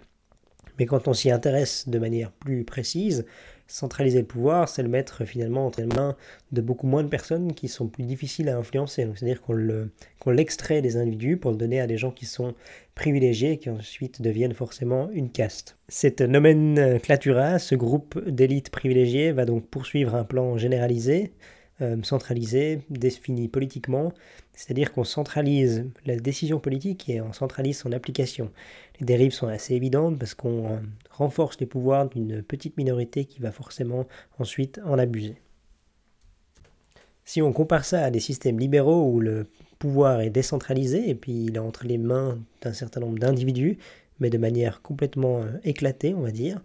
Mais 0.79 0.87
quand 0.87 1.09
on 1.09 1.15
s'y 1.15 1.31
intéresse 1.31 1.89
de 1.89 1.99
manière 1.99 2.31
plus 2.31 2.65
précise, 2.65 3.25
centraliser 3.67 4.21
le 4.21 4.27
pouvoir, 4.27 4.69
c'est 4.69 4.83
le 4.83 4.89
mettre 4.89 5.25
finalement 5.25 5.67
entre 5.67 5.81
les 5.81 5.87
mains 5.87 6.17
de 6.53 6.61
beaucoup 6.61 6.87
moins 6.87 7.03
de 7.03 7.09
personnes 7.09 7.53
qui 7.55 7.69
sont 7.69 7.89
plus 7.89 8.05
difficiles 8.05 8.49
à 8.49 8.57
influencer. 8.57 9.07
C'est-à-dire 9.15 9.43
qu'on 9.43 10.31
l'extrait 10.31 10.83
des 10.83 10.97
individus 10.97 11.37
pour 11.37 11.51
le 11.51 11.57
donner 11.57 11.81
à 11.81 11.87
des 11.87 11.97
gens 11.97 12.11
qui 12.11 12.27
sont 12.27 12.55
privilégiés 12.95 13.53
et 13.53 13.59
qui 13.59 13.71
ensuite 13.71 14.23
deviennent 14.23 14.55
forcément 14.55 15.11
une 15.13 15.31
caste. 15.31 15.77
Cette 15.89 16.21
nomenclatura, 16.21 17.59
ce 17.59 17.75
groupe 17.75 18.19
d'élites 18.29 18.71
privilégiées, 18.71 19.33
va 19.33 19.45
donc 19.45 19.67
poursuivre 19.67 20.15
un 20.15 20.25
plan 20.25 20.57
généralisé 20.57 21.33
euh, 21.81 21.97
centralisé, 22.05 22.83
défini 22.89 23.49
politiquement, 23.49 24.13
c'est-à-dire 24.55 24.93
qu'on 24.93 25.05
centralise 25.05 25.87
la 26.07 26.17
décision 26.17 26.61
politique 26.61 27.09
et 27.09 27.21
on 27.21 27.33
centralise 27.33 27.79
son 27.79 27.93
application. 27.93 28.51
Les 29.01 29.07
dérives 29.07 29.33
sont 29.33 29.49
assez 29.49 29.75
évidentes 29.75 30.19
parce 30.19 30.35
qu'on 30.35 30.73
euh, 30.73 30.79
renforce 31.11 31.59
les 31.61 31.67
pouvoirs 31.67 32.09
d'une 32.09 32.43
petite 32.43 32.77
minorité 32.77 33.25
qui 33.25 33.41
va 33.41 33.51
forcément 33.51 34.07
ensuite 34.39 34.81
en 34.85 34.99
abuser. 34.99 35.37
Si 37.25 37.43
on 37.43 37.53
compare 37.53 37.85
ça 37.85 38.05
à 38.05 38.11
des 38.11 38.21
systèmes 38.21 38.59
libéraux 38.59 39.11
où 39.11 39.19
le 39.19 39.47
pouvoir 39.79 40.21
est 40.21 40.31
décentralisé 40.31 41.09
et 41.09 41.15
puis 41.15 41.47
il 41.47 41.57
est 41.57 41.61
entre 41.61 41.87
les 41.87 41.99
mains 41.99 42.39
d'un 42.63 42.73
certain 42.73 43.01
nombre 43.01 43.19
d'individus, 43.19 43.79
mais 44.21 44.31
de 44.31 44.39
manière 44.39 44.83
complètement 44.83 45.43
euh, 45.43 45.49
éclatée, 45.65 46.15
on 46.15 46.21
va 46.21 46.31
dire, 46.31 46.61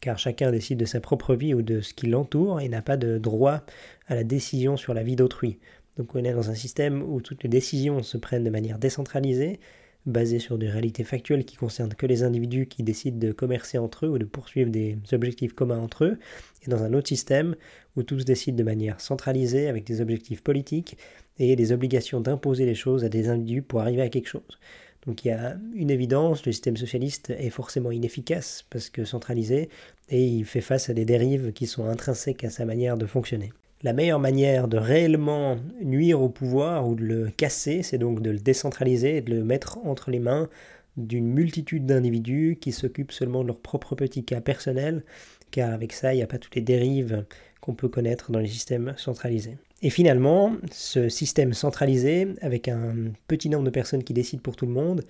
car 0.00 0.18
chacun 0.18 0.50
décide 0.52 0.78
de 0.78 0.84
sa 0.84 1.00
propre 1.00 1.34
vie 1.34 1.54
ou 1.54 1.62
de 1.62 1.80
ce 1.80 1.94
qui 1.94 2.06
l'entoure 2.06 2.60
et 2.60 2.68
n'a 2.68 2.82
pas 2.82 2.96
de 2.96 3.18
droit 3.18 3.62
à 4.06 4.14
la 4.14 4.24
décision 4.24 4.76
sur 4.76 4.94
la 4.94 5.02
vie 5.02 5.16
d'autrui. 5.16 5.58
Donc 5.96 6.14
on 6.14 6.24
est 6.24 6.32
dans 6.32 6.50
un 6.50 6.54
système 6.54 7.02
où 7.02 7.20
toutes 7.20 7.42
les 7.42 7.48
décisions 7.48 8.02
se 8.02 8.16
prennent 8.16 8.44
de 8.44 8.50
manière 8.50 8.78
décentralisée, 8.78 9.60
basée 10.06 10.38
sur 10.38 10.58
des 10.58 10.68
réalités 10.68 11.04
factuelles 11.04 11.44
qui 11.44 11.56
concernent 11.56 11.94
que 11.94 12.06
les 12.06 12.22
individus 12.22 12.66
qui 12.66 12.82
décident 12.82 13.18
de 13.18 13.32
commercer 13.32 13.78
entre 13.78 14.06
eux 14.06 14.08
ou 14.10 14.18
de 14.18 14.24
poursuivre 14.24 14.70
des 14.70 14.98
objectifs 15.12 15.52
communs 15.52 15.78
entre 15.78 16.04
eux, 16.04 16.18
et 16.66 16.70
dans 16.70 16.82
un 16.82 16.92
autre 16.92 17.08
système 17.08 17.54
où 17.96 18.02
tous 18.02 18.24
décident 18.24 18.56
de 18.56 18.62
manière 18.64 19.00
centralisée 19.00 19.68
avec 19.68 19.84
des 19.84 20.00
objectifs 20.00 20.42
politiques 20.42 20.96
et 21.38 21.56
des 21.56 21.72
obligations 21.72 22.20
d'imposer 22.20 22.66
les 22.66 22.74
choses 22.74 23.04
à 23.04 23.08
des 23.08 23.28
individus 23.28 23.62
pour 23.62 23.80
arriver 23.80 24.02
à 24.02 24.08
quelque 24.08 24.28
chose. 24.28 24.58
Donc 25.06 25.24
il 25.24 25.28
y 25.28 25.32
a 25.32 25.56
une 25.74 25.90
évidence, 25.90 26.46
le 26.46 26.52
système 26.52 26.76
socialiste 26.76 27.30
est 27.30 27.50
forcément 27.50 27.90
inefficace 27.90 28.64
parce 28.70 28.88
que 28.88 29.04
centralisé 29.04 29.68
et 30.08 30.24
il 30.24 30.44
fait 30.44 30.60
face 30.60 30.90
à 30.90 30.94
des 30.94 31.04
dérives 31.04 31.52
qui 31.52 31.66
sont 31.66 31.86
intrinsèques 31.86 32.44
à 32.44 32.50
sa 32.50 32.64
manière 32.64 32.96
de 32.96 33.06
fonctionner. 33.06 33.52
La 33.84 33.92
meilleure 33.92 34.20
manière 34.20 34.68
de 34.68 34.76
réellement 34.76 35.58
nuire 35.82 36.22
au 36.22 36.28
pouvoir 36.28 36.86
ou 36.88 36.94
de 36.94 37.02
le 37.02 37.30
casser, 37.30 37.82
c'est 37.82 37.98
donc 37.98 38.22
de 38.22 38.30
le 38.30 38.38
décentraliser 38.38 39.16
et 39.16 39.20
de 39.22 39.34
le 39.34 39.42
mettre 39.42 39.78
entre 39.84 40.12
les 40.12 40.20
mains 40.20 40.48
d'une 40.96 41.26
multitude 41.26 41.84
d'individus 41.84 42.58
qui 42.60 42.70
s'occupent 42.70 43.10
seulement 43.10 43.42
de 43.42 43.48
leur 43.48 43.58
propre 43.58 43.96
petit 43.96 44.24
cas 44.24 44.40
personnel, 44.40 45.02
car 45.50 45.72
avec 45.72 45.94
ça, 45.94 46.14
il 46.14 46.18
n'y 46.18 46.22
a 46.22 46.28
pas 46.28 46.38
toutes 46.38 46.54
les 46.54 46.62
dérives 46.62 47.24
qu'on 47.60 47.74
peut 47.74 47.88
connaître 47.88 48.30
dans 48.30 48.38
les 48.38 48.48
systèmes 48.48 48.94
centralisés. 48.96 49.56
Et 49.82 49.90
finalement, 49.90 50.54
ce 50.70 51.08
système 51.08 51.52
centralisé, 51.52 52.28
avec 52.40 52.68
un 52.68 52.94
petit 53.26 53.48
nombre 53.48 53.64
de 53.64 53.70
personnes 53.70 54.04
qui 54.04 54.12
décident 54.12 54.42
pour 54.42 54.54
tout 54.54 54.66
le 54.66 54.72
monde 54.72 55.02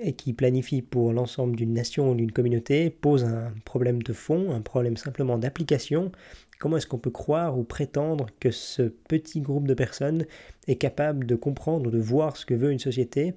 et 0.00 0.12
qui 0.14 0.32
planifient 0.32 0.82
pour 0.82 1.12
l'ensemble 1.12 1.56
d'une 1.56 1.72
nation 1.72 2.10
ou 2.10 2.14
d'une 2.14 2.32
communauté, 2.32 2.90
pose 2.90 3.24
un 3.24 3.52
problème 3.64 4.02
de 4.02 4.12
fond, 4.12 4.52
un 4.52 4.60
problème 4.60 4.96
simplement 4.96 5.38
d'application. 5.38 6.10
Comment 6.58 6.76
est-ce 6.76 6.86
qu'on 6.86 6.98
peut 6.98 7.10
croire 7.10 7.58
ou 7.58 7.64
prétendre 7.64 8.26
que 8.38 8.50
ce 8.50 8.82
petit 8.82 9.40
groupe 9.40 9.68
de 9.68 9.74
personnes 9.74 10.26
est 10.66 10.76
capable 10.76 11.26
de 11.26 11.34
comprendre 11.34 11.88
ou 11.88 11.90
de 11.90 11.98
voir 11.98 12.36
ce 12.36 12.46
que 12.46 12.54
veut 12.54 12.72
une 12.72 12.78
société? 12.78 13.34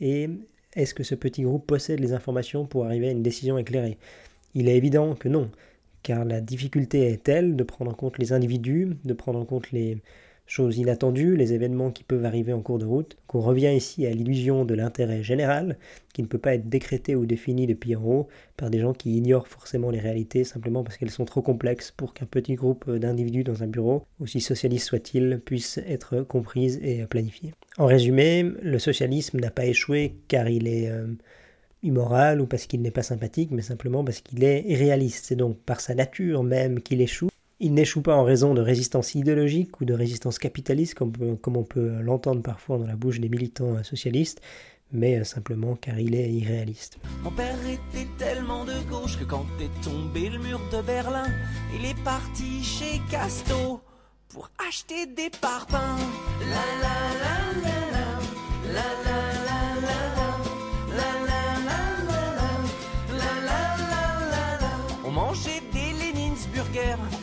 Et 0.00 0.28
est-ce 0.74 0.94
que 0.94 1.02
ce 1.02 1.14
petit 1.14 1.42
groupe 1.42 1.66
possède 1.66 2.00
les 2.00 2.12
informations 2.12 2.66
pour 2.66 2.84
arriver 2.84 3.08
à 3.08 3.12
une 3.12 3.22
décision 3.22 3.58
éclairée? 3.58 3.98
Il 4.54 4.68
est 4.68 4.76
évident 4.76 5.14
que 5.14 5.28
non 5.28 5.50
car 6.02 6.24
la 6.24 6.40
difficulté 6.40 7.12
est 7.12 7.22
telle 7.22 7.56
de 7.56 7.64
prendre 7.64 7.90
en 7.90 7.94
compte 7.94 8.18
les 8.18 8.32
individus, 8.32 8.96
de 9.04 9.12
prendre 9.12 9.38
en 9.38 9.44
compte 9.44 9.70
les 9.70 9.98
choses 10.50 10.78
inattendues, 10.78 11.36
les 11.36 11.52
événements 11.52 11.92
qui 11.92 12.02
peuvent 12.02 12.24
arriver 12.24 12.52
en 12.52 12.60
cours 12.60 12.80
de 12.80 12.84
route, 12.84 13.16
qu'on 13.28 13.40
revient 13.40 13.72
ici 13.72 14.04
à 14.04 14.10
l'illusion 14.10 14.64
de 14.64 14.74
l'intérêt 14.74 15.22
général, 15.22 15.78
qui 16.12 16.22
ne 16.22 16.26
peut 16.26 16.38
pas 16.38 16.54
être 16.54 16.68
décrété 16.68 17.14
ou 17.14 17.24
défini 17.24 17.68
depuis 17.68 17.94
en 17.94 18.02
haut 18.02 18.28
par 18.56 18.68
des 18.68 18.80
gens 18.80 18.92
qui 18.92 19.16
ignorent 19.16 19.46
forcément 19.46 19.90
les 19.90 20.00
réalités 20.00 20.42
simplement 20.42 20.82
parce 20.82 20.96
qu'elles 20.96 21.12
sont 21.12 21.24
trop 21.24 21.40
complexes 21.40 21.92
pour 21.92 22.14
qu'un 22.14 22.26
petit 22.26 22.56
groupe 22.56 22.90
d'individus 22.90 23.44
dans 23.44 23.62
un 23.62 23.68
bureau, 23.68 24.02
aussi 24.18 24.40
socialiste 24.40 24.88
soit-il, 24.88 25.40
puisse 25.44 25.78
être 25.86 26.22
comprise 26.22 26.80
et 26.82 27.06
planifié. 27.06 27.52
En 27.78 27.86
résumé, 27.86 28.42
le 28.42 28.78
socialisme 28.80 29.38
n'a 29.38 29.52
pas 29.52 29.66
échoué 29.66 30.16
car 30.26 30.48
il 30.48 30.66
est... 30.66 30.90
Euh, 30.90 31.06
immoral 31.82 32.42
ou 32.42 32.46
parce 32.46 32.66
qu'il 32.66 32.82
n'est 32.82 32.90
pas 32.90 33.02
sympathique, 33.02 33.50
mais 33.52 33.62
simplement 33.62 34.04
parce 34.04 34.20
qu'il 34.20 34.44
est 34.44 34.64
irréaliste. 34.66 35.24
C'est 35.24 35.34
donc 35.34 35.56
par 35.56 35.80
sa 35.80 35.94
nature 35.94 36.42
même 36.42 36.82
qu'il 36.82 37.00
échoue. 37.00 37.29
Il 37.62 37.74
n'échoue 37.74 38.00
pas 38.00 38.16
en 38.16 38.24
raison 38.24 38.54
de 38.54 38.62
résistance 38.62 39.14
idéologique 39.14 39.82
ou 39.82 39.84
de 39.84 39.92
résistance 39.92 40.38
capitaliste, 40.38 40.94
comme, 40.94 41.36
comme 41.36 41.58
on 41.58 41.62
peut 41.62 42.00
l'entendre 42.00 42.42
parfois 42.42 42.78
dans 42.78 42.86
la 42.86 42.96
bouche 42.96 43.20
des 43.20 43.28
militants 43.28 43.76
euh, 43.76 43.82
socialistes, 43.82 44.40
mais 44.92 45.20
euh, 45.20 45.24
simplement 45.24 45.76
car 45.76 46.00
il 46.00 46.14
est 46.14 46.30
irréaliste. 46.30 46.98
Mon 47.22 47.30
père 47.30 47.58
était 47.66 48.08
tellement 48.16 48.64
de 48.64 48.72
gauche 48.88 49.18
que 49.18 49.24
quand 49.24 49.44
est 49.60 49.84
tombé 49.84 50.30
le 50.30 50.38
mur 50.38 50.60
de 50.72 50.80
Berlin, 50.80 51.26
il 51.78 51.84
est 51.84 52.02
parti 52.02 52.62
chez 52.62 52.98
Casto 53.10 53.82
pour 54.30 54.50
acheter 54.66 55.04
des 55.06 55.28
parpaings. 55.28 55.98
La 56.40 56.64
la 56.82 56.98
la 57.22 57.62
la 57.62 58.72
la 58.72 58.72
la 58.72 59.10
la. 59.10 59.10
guerre, 59.12 59.39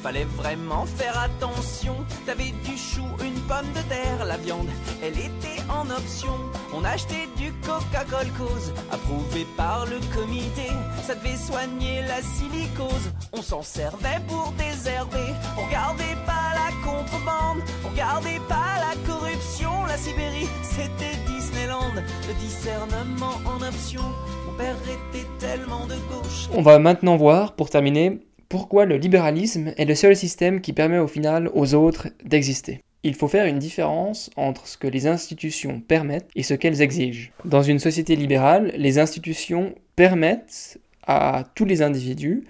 fallait 0.08 0.24
vraiment 0.38 0.86
faire 0.86 1.20
attention. 1.20 1.96
T'avais 2.26 2.54
du 2.64 2.78
chou, 2.78 3.04
une 3.26 3.42
pomme 3.42 3.70
de 3.76 3.82
terre, 3.90 4.24
la 4.26 4.38
viande, 4.38 4.70
elle 5.04 5.20
était 5.20 5.62
en 5.70 5.90
option. 5.90 6.32
On 6.74 6.86
achetait 6.86 7.28
du 7.36 7.52
Coca-Cola 7.66 8.32
cause, 8.38 8.72
approuvé 8.90 9.46
par 9.58 9.86
le 9.86 10.00
comité. 10.16 10.70
Ça 11.04 11.14
devait 11.14 11.36
soigner 11.36 12.04
la 12.04 12.22
silicose. 12.22 13.12
On 13.34 13.42
s'en 13.42 13.62
servait 13.62 14.22
pour 14.30 14.54
désherber. 14.58 15.34
On 15.58 15.66
regardait 15.66 16.18
pas 16.26 16.56
la 16.56 16.70
contrebande, 16.90 17.62
on 17.84 17.90
regardait 17.90 18.40
pas 18.48 18.80
la 18.88 18.96
corruption. 19.06 19.72
La 19.90 19.98
Sibérie, 19.98 20.48
c'était 20.64 21.18
Disneyland. 21.28 21.96
Le 22.30 22.34
discernement 22.46 23.42
en 23.46 23.62
option. 23.62 24.04
Mon 24.46 24.54
père 24.54 24.78
était 24.84 25.28
tellement 25.38 25.86
de 25.86 25.96
gauche. 26.10 26.48
On 26.54 26.62
va 26.62 26.80
maintenant 26.80 27.18
voir, 27.18 27.58
pour 27.58 27.70
terminer, 27.70 28.22
pourquoi 28.50 28.86
le 28.86 28.98
libéralisme 28.98 29.74
est 29.78 29.86
le 29.86 29.96
seul 29.96 30.16
système 30.16 30.62
qui 30.62 30.74
permet 30.74 31.00
au 31.00 31.08
final 31.08 31.50
aux 31.54 31.74
autres 31.74 32.10
d'exister. 32.24 32.82
Il 33.04 33.14
faut 33.14 33.28
faire 33.28 33.46
une 33.46 33.60
différence 33.60 34.30
entre 34.36 34.68
ce 34.68 34.78
que 34.78 34.88
les 34.88 35.08
institutions 35.08 35.80
permettent 35.80 36.30
et 36.36 36.44
ce 36.44 36.54
qu'elles 36.54 36.82
exigent. 36.82 37.32
Dans 37.46 37.62
une 37.62 37.80
société 37.80 38.16
libérale, 38.16 38.74
les 38.76 39.00
institutions 39.00 39.76
permettent 39.96 40.80
à 41.04 41.46
tous 41.56 41.66
les 41.66 41.82
individus 41.82 42.44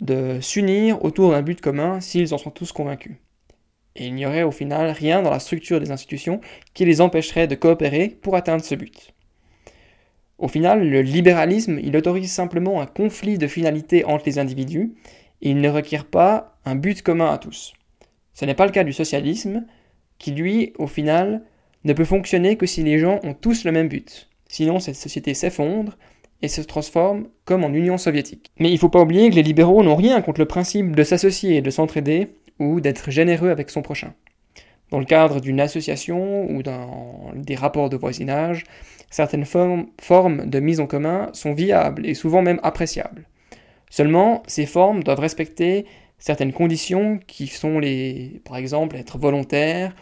de 0.00 0.38
s'unir 0.40 1.04
autour 1.04 1.32
d'un 1.32 1.42
but 1.42 1.60
commun 1.60 2.00
s'ils 2.00 2.32
en 2.32 2.38
sont 2.38 2.50
tous 2.50 2.72
convaincus. 2.72 3.16
Et 3.96 4.06
il 4.06 4.14
n'y 4.14 4.26
aurait 4.26 4.44
au 4.44 4.52
final 4.52 4.90
rien 4.90 5.22
dans 5.22 5.30
la 5.30 5.40
structure 5.40 5.80
des 5.80 5.90
institutions 5.90 6.40
qui 6.74 6.84
les 6.84 7.00
empêcherait 7.00 7.48
de 7.48 7.56
coopérer 7.56 8.16
pour 8.22 8.36
atteindre 8.36 8.64
ce 8.64 8.76
but. 8.76 9.12
Au 10.38 10.46
final, 10.46 10.88
le 10.88 11.02
libéralisme, 11.02 11.80
il 11.82 11.96
autorise 11.96 12.30
simplement 12.30 12.80
un 12.80 12.86
conflit 12.86 13.38
de 13.38 13.48
finalité 13.48 14.04
entre 14.04 14.26
les 14.26 14.38
individus, 14.38 14.92
il 15.40 15.60
ne 15.60 15.68
requiert 15.68 16.04
pas 16.04 16.58
un 16.64 16.74
but 16.74 17.02
commun 17.02 17.32
à 17.32 17.38
tous. 17.38 17.72
Ce 18.34 18.44
n'est 18.44 18.54
pas 18.54 18.66
le 18.66 18.72
cas 18.72 18.84
du 18.84 18.92
socialisme, 18.92 19.64
qui 20.18 20.32
lui, 20.32 20.72
au 20.78 20.86
final, 20.86 21.42
ne 21.84 21.92
peut 21.92 22.04
fonctionner 22.04 22.56
que 22.56 22.66
si 22.66 22.82
les 22.82 22.98
gens 22.98 23.20
ont 23.22 23.34
tous 23.34 23.64
le 23.64 23.72
même 23.72 23.88
but. 23.88 24.28
Sinon, 24.48 24.80
cette 24.80 24.96
société 24.96 25.34
s'effondre 25.34 25.96
et 26.42 26.48
se 26.48 26.60
transforme 26.60 27.28
comme 27.44 27.64
en 27.64 27.72
Union 27.72 27.98
soviétique. 27.98 28.50
Mais 28.58 28.68
il 28.70 28.74
ne 28.74 28.78
faut 28.78 28.88
pas 28.88 29.02
oublier 29.02 29.30
que 29.30 29.34
les 29.34 29.42
libéraux 29.42 29.82
n'ont 29.82 29.96
rien 29.96 30.20
contre 30.22 30.40
le 30.40 30.46
principe 30.46 30.94
de 30.94 31.02
s'associer 31.02 31.56
et 31.56 31.62
de 31.62 31.70
s'entraider, 31.70 32.28
ou 32.58 32.80
d'être 32.80 33.10
généreux 33.10 33.50
avec 33.50 33.70
son 33.70 33.82
prochain. 33.82 34.14
Dans 34.90 34.98
le 34.98 35.04
cadre 35.04 35.40
d'une 35.40 35.60
association 35.60 36.50
ou 36.50 36.62
dans 36.62 37.30
des 37.34 37.54
rapports 37.54 37.90
de 37.90 37.96
voisinage, 37.96 38.64
certaines 39.10 39.44
formes 39.44 40.46
de 40.46 40.60
mise 40.60 40.80
en 40.80 40.86
commun 40.86 41.28
sont 41.32 41.52
viables 41.52 42.06
et 42.06 42.14
souvent 42.14 42.42
même 42.42 42.60
appréciables. 42.62 43.26
Seulement, 43.90 44.42
ces 44.46 44.66
formes 44.66 45.02
doivent 45.02 45.20
respecter 45.20 45.86
certaines 46.18 46.52
conditions 46.52 47.18
qui 47.26 47.46
sont 47.46 47.78
les, 47.78 48.40
par 48.44 48.56
exemple, 48.56 48.96
être 48.96 49.18
volontaires 49.18 49.94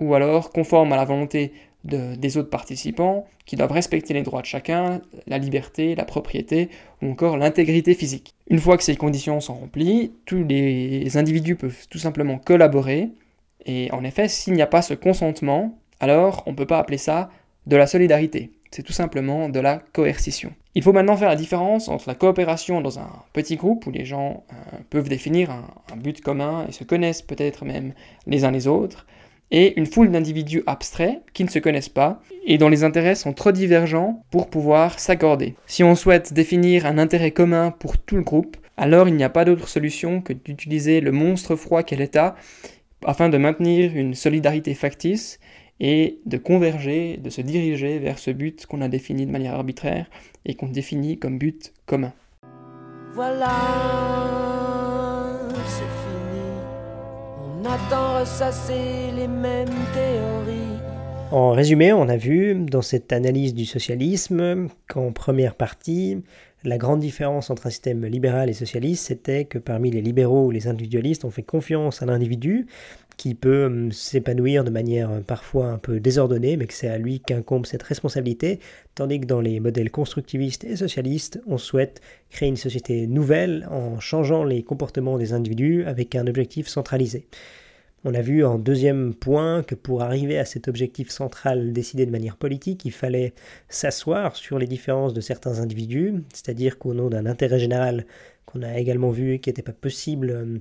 ou 0.00 0.14
alors 0.14 0.50
conformes 0.50 0.92
à 0.92 0.96
la 0.96 1.04
volonté 1.04 1.52
de- 1.84 2.14
des 2.14 2.36
autres 2.36 2.50
participants, 2.50 3.26
qui 3.44 3.56
doivent 3.56 3.72
respecter 3.72 4.14
les 4.14 4.22
droits 4.22 4.40
de 4.40 4.46
chacun, 4.46 5.02
la 5.26 5.38
liberté, 5.38 5.94
la 5.94 6.04
propriété 6.04 6.70
ou 7.02 7.10
encore 7.10 7.36
l'intégrité 7.36 7.94
physique. 7.94 8.34
Une 8.48 8.58
fois 8.58 8.78
que 8.78 8.82
ces 8.82 8.96
conditions 8.96 9.40
sont 9.40 9.54
remplies, 9.54 10.12
tous 10.24 10.44
les 10.44 11.16
individus 11.16 11.56
peuvent 11.56 11.86
tout 11.90 11.98
simplement 11.98 12.38
collaborer 12.38 13.10
et 13.66 13.90
en 13.92 14.02
effet, 14.04 14.28
s'il 14.28 14.54
n'y 14.54 14.62
a 14.62 14.66
pas 14.66 14.82
ce 14.82 14.94
consentement, 14.94 15.78
alors 16.00 16.42
on 16.46 16.52
ne 16.52 16.56
peut 16.56 16.66
pas 16.66 16.78
appeler 16.78 16.98
ça 16.98 17.30
de 17.66 17.76
la 17.76 17.86
solidarité. 17.86 18.50
C'est 18.70 18.82
tout 18.82 18.92
simplement 18.92 19.48
de 19.48 19.60
la 19.60 19.78
coercition. 19.92 20.52
Il 20.74 20.82
faut 20.82 20.92
maintenant 20.92 21.16
faire 21.16 21.28
la 21.28 21.36
différence 21.36 21.88
entre 21.88 22.08
la 22.08 22.14
coopération 22.14 22.80
dans 22.80 22.98
un 22.98 23.10
petit 23.32 23.56
groupe 23.56 23.86
où 23.86 23.90
les 23.90 24.04
gens 24.04 24.44
euh, 24.52 24.78
peuvent 24.90 25.08
définir 25.08 25.50
un, 25.50 25.66
un 25.92 25.96
but 25.96 26.20
commun 26.20 26.66
et 26.68 26.72
se 26.72 26.82
connaissent 26.82 27.22
peut-être 27.22 27.64
même 27.64 27.92
les 28.26 28.44
uns 28.44 28.50
les 28.50 28.66
autres, 28.66 29.06
et 29.50 29.78
une 29.78 29.86
foule 29.86 30.10
d'individus 30.10 30.64
abstraits 30.66 31.22
qui 31.32 31.44
ne 31.44 31.48
se 31.48 31.60
connaissent 31.60 31.88
pas 31.88 32.20
et 32.44 32.58
dont 32.58 32.68
les 32.68 32.82
intérêts 32.82 33.14
sont 33.14 33.32
trop 33.32 33.52
divergents 33.52 34.22
pour 34.30 34.50
pouvoir 34.50 34.98
s'accorder. 34.98 35.54
Si 35.66 35.84
on 35.84 35.94
souhaite 35.94 36.32
définir 36.32 36.86
un 36.86 36.98
intérêt 36.98 37.30
commun 37.30 37.70
pour 37.70 37.98
tout 37.98 38.16
le 38.16 38.22
groupe, 38.22 38.56
alors 38.76 39.08
il 39.08 39.14
n'y 39.14 39.22
a 39.22 39.30
pas 39.30 39.44
d'autre 39.44 39.68
solution 39.68 40.20
que 40.20 40.32
d'utiliser 40.32 41.00
le 41.00 41.12
monstre 41.12 41.54
froid 41.54 41.84
qu'est 41.84 41.96
l'État 41.96 42.34
afin 43.04 43.28
de 43.28 43.38
maintenir 43.38 43.94
une 43.94 44.14
solidarité 44.14 44.74
factice 44.74 45.38
et 45.80 46.20
de 46.26 46.36
converger, 46.38 47.16
de 47.16 47.30
se 47.30 47.40
diriger 47.40 47.98
vers 47.98 48.18
ce 48.18 48.30
but 48.30 48.66
qu'on 48.66 48.80
a 48.80 48.88
défini 48.88 49.26
de 49.26 49.32
manière 49.32 49.54
arbitraire 49.54 50.06
et 50.44 50.54
qu'on 50.54 50.68
définit 50.68 51.18
comme 51.18 51.38
but 51.38 51.72
commun. 51.86 52.12
Voilà, 53.14 53.50
c'est 55.66 55.82
fini. 55.82 56.42
On 57.40 57.64
attend 57.64 58.20
ressasser 58.20 59.10
les 59.16 59.28
mêmes 59.28 59.68
théories. 59.92 60.43
En 61.34 61.50
résumé, 61.50 61.92
on 61.92 62.08
a 62.08 62.16
vu 62.16 62.54
dans 62.54 62.80
cette 62.80 63.12
analyse 63.12 63.54
du 63.54 63.64
socialisme 63.64 64.68
qu'en 64.88 65.10
première 65.10 65.56
partie, 65.56 66.22
la 66.62 66.78
grande 66.78 67.00
différence 67.00 67.50
entre 67.50 67.66
un 67.66 67.70
système 67.70 68.06
libéral 68.06 68.48
et 68.50 68.52
socialiste, 68.52 69.06
c'était 69.06 69.44
que 69.44 69.58
parmi 69.58 69.90
les 69.90 70.00
libéraux 70.00 70.46
ou 70.46 70.52
les 70.52 70.68
individualistes, 70.68 71.24
on 71.24 71.30
fait 71.30 71.42
confiance 71.42 72.02
à 72.02 72.06
l'individu 72.06 72.68
qui 73.16 73.34
peut 73.34 73.64
hum, 73.64 73.90
s'épanouir 73.90 74.62
de 74.62 74.70
manière 74.70 75.10
euh, 75.10 75.20
parfois 75.22 75.70
un 75.70 75.78
peu 75.78 75.98
désordonnée, 75.98 76.56
mais 76.56 76.66
que 76.66 76.74
c'est 76.74 76.86
à 76.86 76.98
lui 76.98 77.18
qu'incombe 77.18 77.66
cette 77.66 77.82
responsabilité, 77.82 78.60
tandis 78.94 79.18
que 79.18 79.26
dans 79.26 79.40
les 79.40 79.58
modèles 79.58 79.90
constructivistes 79.90 80.62
et 80.62 80.76
socialistes, 80.76 81.42
on 81.48 81.58
souhaite 81.58 82.00
créer 82.30 82.48
une 82.48 82.56
société 82.56 83.08
nouvelle 83.08 83.66
en 83.72 83.98
changeant 83.98 84.44
les 84.44 84.62
comportements 84.62 85.18
des 85.18 85.32
individus 85.32 85.84
avec 85.84 86.14
un 86.14 86.28
objectif 86.28 86.68
centralisé. 86.68 87.26
On 88.06 88.12
a 88.12 88.20
vu 88.20 88.44
en 88.44 88.58
deuxième 88.58 89.14
point 89.14 89.62
que 89.62 89.74
pour 89.74 90.02
arriver 90.02 90.38
à 90.38 90.44
cet 90.44 90.68
objectif 90.68 91.08
central 91.08 91.72
décidé 91.72 92.04
de 92.04 92.10
manière 92.10 92.36
politique, 92.36 92.84
il 92.84 92.92
fallait 92.92 93.32
s'asseoir 93.70 94.36
sur 94.36 94.58
les 94.58 94.66
différences 94.66 95.14
de 95.14 95.22
certains 95.22 95.60
individus, 95.60 96.12
c'est-à-dire 96.34 96.78
qu'au 96.78 96.92
nom 96.92 97.08
d'un 97.08 97.24
intérêt 97.24 97.58
général 97.58 98.04
qu'on 98.44 98.62
a 98.62 98.78
également 98.78 99.08
vu 99.08 99.38
qui 99.38 99.48
n'était 99.48 99.62
pas 99.62 99.72
possible 99.72 100.30
euh, 100.30 100.58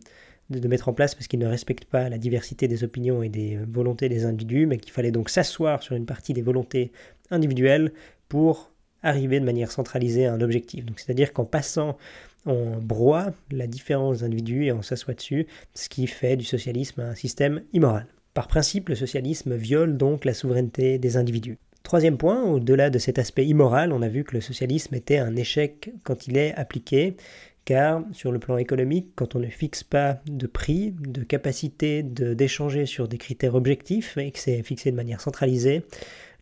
de, 0.50 0.68
mettre 0.70 0.88
en 0.88 0.94
place 0.94 1.16
parce 1.16 1.28
qu'il 1.28 1.40
ne 1.40 1.46
respecte 1.46 1.84
pas 1.84 2.08
la 2.08 2.18
diversité 2.18 2.70
des 2.70 2.86
opinions 2.86 3.24
et 3.24 3.30
des 3.30 3.60
volontés 3.68 4.08
des 4.08 4.24
individus, 4.24 4.66
mais 4.66 4.78
qu'il 4.78 4.94
fallait 4.94 5.12
donc 5.12 5.30
s'asseoir 5.30 5.84
sur 5.84 5.98
une 5.98 6.06
partie 6.06 6.32
des 6.32 6.42
volontés 6.42 6.94
individuelles 7.30 7.92
pour 8.30 8.72
arriver 9.02 9.42
de 9.42 9.46
manière 9.46 9.70
centralisée 9.70 10.28
à 10.28 10.34
un 10.34 10.40
objectif. 10.40 10.86
Donc 10.86 11.02
c'est-à-dire 11.02 11.34
qu'en 11.34 11.44
passant 11.44 11.98
on 12.46 12.78
broie 12.78 13.32
la 13.52 13.68
différence 13.68 14.20
des 14.20 14.24
individus 14.26 14.66
et 14.66 14.72
on 14.72 14.82
s'assoit 14.82 15.14
dessus, 15.14 15.48
ce 15.74 15.90
qui 15.90 16.08
fait 16.08 16.36
du 16.36 16.46
socialisme 16.46 17.02
un 17.02 17.16
système 17.16 17.62
immoral. 17.74 18.08
Par 18.34 18.48
principe, 18.48 18.90
le 18.90 18.96
socialisme 18.96 19.56
viole 19.56 19.98
donc 19.98 20.26
la 20.26 20.34
souveraineté 20.34 20.98
des 20.98 21.18
individus. 21.18 21.58
Troisième 21.84 22.18
point, 22.18 22.44
au-delà 22.44 22.90
de 22.90 22.98
cet 22.98 23.20
aspect 23.20 23.46
immoral, 23.46 23.92
on 23.92 24.02
a 24.02 24.08
vu 24.08 24.24
que 24.24 24.34
le 24.34 24.42
socialisme 24.42 24.96
était 24.96 25.18
un 25.18 25.36
échec 25.36 25.92
quand 26.04 26.28
il 26.28 26.38
est 26.38 26.56
appliqué, 26.56 27.18
car 27.66 28.04
sur 28.14 28.32
le 28.32 28.40
plan 28.40 28.58
économique, 28.58 29.10
quand 29.16 29.36
on 29.36 29.40
ne 29.40 29.48
fixe 29.48 29.84
pas 29.84 30.20
de 30.26 30.48
prix, 30.48 30.94
de 31.00 31.24
capacité 31.24 32.02
d'échanger 32.02 32.86
sur 32.86 33.08
des 33.08 33.18
critères 33.18 33.56
objectifs 33.56 34.18
et 34.18 34.32
que 34.32 34.40
c'est 34.40 34.64
fixé 34.64 34.92
de 34.92 34.96
manière 34.96 35.22
centralisée, 35.22 35.84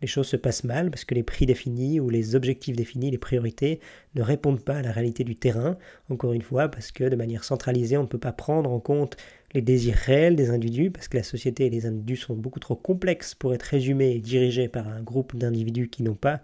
les 0.02 0.08
choses 0.08 0.28
se 0.28 0.36
passent 0.36 0.64
mal 0.64 0.90
parce 0.90 1.06
que 1.06 1.14
les 1.14 1.24
prix 1.24 1.46
définis 1.46 2.00
ou 2.00 2.10
les 2.10 2.36
objectifs 2.36 2.76
définis, 2.76 3.12
les 3.12 3.18
priorités, 3.18 3.80
ne 4.16 4.22
répondent 4.22 4.64
pas 4.64 4.78
à 4.78 4.82
la 4.82 4.92
réalité 4.92 5.24
du 5.24 5.36
terrain, 5.36 5.78
encore 6.10 6.34
une 6.34 6.42
fois, 6.42 6.70
parce 6.70 6.92
que 6.92 7.04
de 7.04 7.16
manière 7.16 7.44
centralisée, 7.44 7.98
on 7.98 8.04
ne 8.04 8.08
peut 8.08 8.18
pas 8.18 8.32
prendre 8.32 8.72
en 8.72 8.80
compte 8.80 9.18
les 9.54 9.62
désirs 9.62 9.96
réels 9.96 10.36
des 10.36 10.50
individus, 10.50 10.92
parce 10.92 11.08
que 11.08 11.18
la 11.18 11.24
société 11.24 11.66
et 11.66 11.70
les 11.70 11.86
individus 11.86 12.18
sont 12.18 12.36
beaucoup 12.36 12.60
trop 12.60 12.76
complexes 12.76 13.36
pour 13.36 13.54
être 13.54 13.64
résumés 13.64 14.12
et 14.12 14.20
dirigés 14.20 14.68
par 14.68 14.88
un 14.88 15.02
groupe 15.02 15.36
d'individus 15.36 15.90
qui 15.90 16.04
n'ont 16.04 16.16
pas 16.16 16.42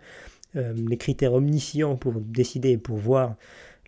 euh, 0.55 0.73
les 0.87 0.97
critères 0.97 1.33
omniscients 1.33 1.95
pour 1.95 2.13
décider 2.13 2.71
et 2.71 2.77
pour 2.77 2.97
voir 2.97 3.35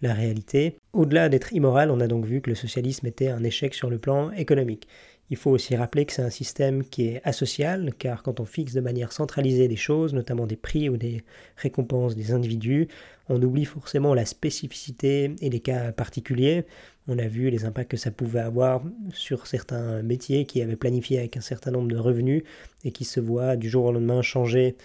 la 0.02 0.14
réalité. 0.14 0.78
Au-delà 0.94 1.30
d'être 1.30 1.54
immoral, 1.54 1.92
on 1.92 2.00
a 2.00 2.08
donc 2.08 2.26
vu 2.26 2.42
que 2.42 2.50
le 2.50 2.56
socialisme 2.56 3.06
était 3.08 3.28
un 3.28 3.44
échec 3.44 3.74
sur 3.74 3.90
le 3.90 3.98
plan 3.98 4.32
économique. 4.32 4.88
Il 5.32 5.38
faut 5.38 5.52
aussi 5.52 5.76
rappeler 5.76 6.06
que 6.06 6.14
c'est 6.14 6.24
un 6.24 6.32
système 6.32 6.84
qui 6.84 7.08
est 7.08 7.22
asocial, 7.24 7.94
car 7.98 8.24
quand 8.24 8.40
on 8.40 8.46
fixe 8.46 8.74
de 8.74 8.82
manière 8.82 9.12
centralisée 9.12 9.68
des 9.68 9.76
choses, 9.76 10.14
notamment 10.14 10.48
des 10.48 10.56
prix 10.56 10.90
ou 10.90 10.98
des 10.98 11.24
récompenses 11.56 12.16
des 12.16 12.32
individus, 12.32 12.88
on 13.30 13.42
oublie 13.42 13.66
forcément 13.66 14.16
la 14.16 14.26
spécificité 14.26 15.36
et 15.42 15.50
les 15.52 15.60
cas 15.60 15.92
particuliers. 15.92 16.66
On 17.08 17.20
a 17.20 17.28
vu 17.28 17.52
les 17.52 17.66
impacts 17.66 17.92
que 17.92 17.98
ça 17.98 18.10
pouvait 18.10 18.40
avoir 18.40 18.82
sur 19.14 19.46
certains 19.46 20.02
métiers 20.02 20.46
qui 20.46 20.64
avaient 20.64 20.76
planifié 20.76 21.20
avec 21.20 21.38
un 21.38 21.42
certain 21.42 21.72
nombre 21.72 21.90
de 21.90 21.98
revenus 21.98 22.44
et 22.84 22.92
qui 22.92 23.06
se 23.06 23.20
voient 23.20 23.56
du 23.56 23.70
jour 23.70 23.86
au 23.86 23.92
lendemain 23.92 24.24
changer, 24.24 24.78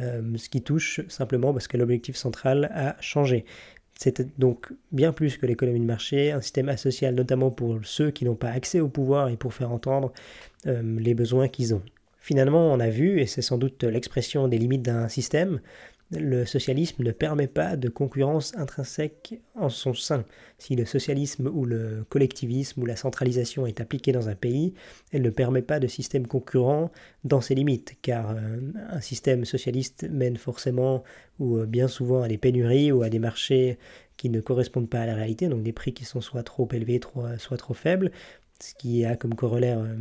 euh, 0.00 0.36
ce 0.36 0.48
qui 0.48 0.62
touche 0.62 1.00
simplement 1.08 1.52
parce 1.52 1.68
que 1.68 1.76
l'objectif 1.76 2.16
central 2.16 2.70
a 2.74 2.96
changé. 3.00 3.44
C'est 4.02 4.36
donc 4.36 4.72
bien 4.90 5.12
plus 5.12 5.36
que 5.36 5.46
l'économie 5.46 5.78
de 5.78 5.84
marché, 5.84 6.32
un 6.32 6.40
système 6.40 6.68
asocial 6.68 7.14
notamment 7.14 7.52
pour 7.52 7.78
ceux 7.84 8.10
qui 8.10 8.24
n'ont 8.24 8.34
pas 8.34 8.50
accès 8.50 8.80
au 8.80 8.88
pouvoir 8.88 9.28
et 9.28 9.36
pour 9.36 9.54
faire 9.54 9.70
entendre 9.70 10.12
euh, 10.66 10.82
les 10.98 11.14
besoins 11.14 11.46
qu'ils 11.46 11.72
ont. 11.72 11.82
Finalement, 12.18 12.72
on 12.72 12.80
a 12.80 12.88
vu, 12.88 13.20
et 13.20 13.26
c'est 13.26 13.42
sans 13.42 13.58
doute 13.58 13.84
l'expression 13.84 14.48
des 14.48 14.58
limites 14.58 14.82
d'un 14.82 15.06
système, 15.06 15.60
le 16.12 16.44
socialisme 16.44 17.02
ne 17.02 17.10
permet 17.10 17.46
pas 17.46 17.76
de 17.76 17.88
concurrence 17.88 18.54
intrinsèque 18.56 19.40
en 19.54 19.68
son 19.68 19.94
sein. 19.94 20.24
Si 20.58 20.76
le 20.76 20.84
socialisme 20.84 21.50
ou 21.52 21.64
le 21.64 22.04
collectivisme 22.08 22.82
ou 22.82 22.86
la 22.86 22.96
centralisation 22.96 23.66
est 23.66 23.80
appliquée 23.80 24.12
dans 24.12 24.28
un 24.28 24.34
pays, 24.34 24.74
elle 25.12 25.22
ne 25.22 25.30
permet 25.30 25.62
pas 25.62 25.80
de 25.80 25.86
système 25.86 26.26
concurrent 26.26 26.90
dans 27.24 27.40
ses 27.40 27.54
limites, 27.54 27.96
car 28.02 28.30
euh, 28.30 28.60
un 28.90 29.00
système 29.00 29.44
socialiste 29.44 30.06
mène 30.10 30.36
forcément 30.36 31.02
ou 31.38 31.58
euh, 31.58 31.66
bien 31.66 31.88
souvent 31.88 32.22
à 32.22 32.28
des 32.28 32.38
pénuries 32.38 32.92
ou 32.92 33.02
à 33.02 33.08
des 33.08 33.18
marchés 33.18 33.78
qui 34.16 34.28
ne 34.28 34.40
correspondent 34.40 34.90
pas 34.90 35.00
à 35.00 35.06
la 35.06 35.14
réalité, 35.14 35.48
donc 35.48 35.62
des 35.62 35.72
prix 35.72 35.94
qui 35.94 36.04
sont 36.04 36.20
soit 36.20 36.42
trop 36.42 36.68
élevés, 36.72 37.00
soit 37.38 37.56
trop 37.56 37.74
faibles, 37.74 38.12
ce 38.60 38.74
qui 38.74 39.04
a 39.04 39.16
comme 39.16 39.34
corollaire 39.34 39.80
euh, 39.80 39.96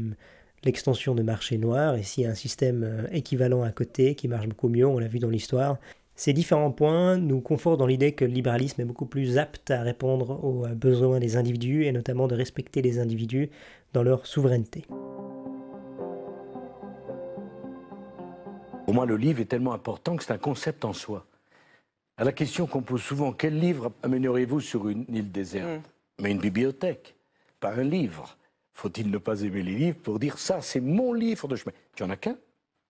l'extension 0.63 1.15
de 1.15 1.23
marchés 1.23 1.57
noirs, 1.57 1.95
et 1.95 2.03
s'il 2.03 2.25
y 2.25 2.27
a 2.27 2.29
un 2.29 2.35
système 2.35 3.07
équivalent 3.11 3.63
à 3.63 3.71
côté 3.71 4.13
qui 4.13 4.27
marche 4.27 4.47
beaucoup 4.47 4.69
mieux, 4.69 4.85
on 4.85 4.99
l'a 4.99 5.07
vu 5.07 5.17
dans 5.17 5.29
l'histoire, 5.29 5.79
ces 6.21 6.33
différents 6.33 6.69
points 6.69 7.17
nous 7.17 7.41
confortent 7.41 7.79
dans 7.79 7.87
l'idée 7.87 8.11
que 8.11 8.23
le 8.25 8.31
libéralisme 8.31 8.79
est 8.79 8.85
beaucoup 8.85 9.07
plus 9.07 9.39
apte 9.39 9.71
à 9.71 9.81
répondre 9.81 10.43
aux 10.43 10.67
besoins 10.67 11.19
des 11.19 11.35
individus 11.35 11.85
et 11.85 11.91
notamment 11.91 12.27
de 12.27 12.35
respecter 12.35 12.83
les 12.83 12.99
individus 12.99 13.49
dans 13.93 14.03
leur 14.03 14.27
souveraineté. 14.27 14.85
Pour 18.85 18.93
moi, 18.93 19.07
le 19.07 19.17
livre 19.17 19.41
est 19.41 19.45
tellement 19.45 19.73
important 19.73 20.15
que 20.15 20.23
c'est 20.23 20.31
un 20.31 20.37
concept 20.37 20.85
en 20.85 20.93
soi. 20.93 21.25
À 22.17 22.23
la 22.23 22.33
question 22.33 22.67
qu'on 22.67 22.83
pose 22.83 23.01
souvent, 23.01 23.33
quel 23.33 23.57
livre 23.57 23.91
amènerez-vous 24.03 24.59
sur 24.59 24.89
une 24.89 25.05
île 25.09 25.31
déserte 25.31 25.79
mm. 25.79 26.21
Mais 26.21 26.29
une 26.29 26.39
bibliothèque, 26.39 27.15
pas 27.59 27.73
un 27.73 27.83
livre. 27.83 28.37
Faut-il 28.73 29.09
ne 29.09 29.17
pas 29.17 29.41
aimer 29.41 29.63
les 29.63 29.73
livres 29.73 29.97
pour 30.03 30.19
dire 30.19 30.37
ça, 30.37 30.61
c'est 30.61 30.81
mon 30.81 31.13
livre 31.13 31.47
de 31.47 31.55
chemin? 31.55 31.73
Tu 31.95 32.03
en 32.03 32.11
as 32.11 32.17
qu'un? 32.17 32.37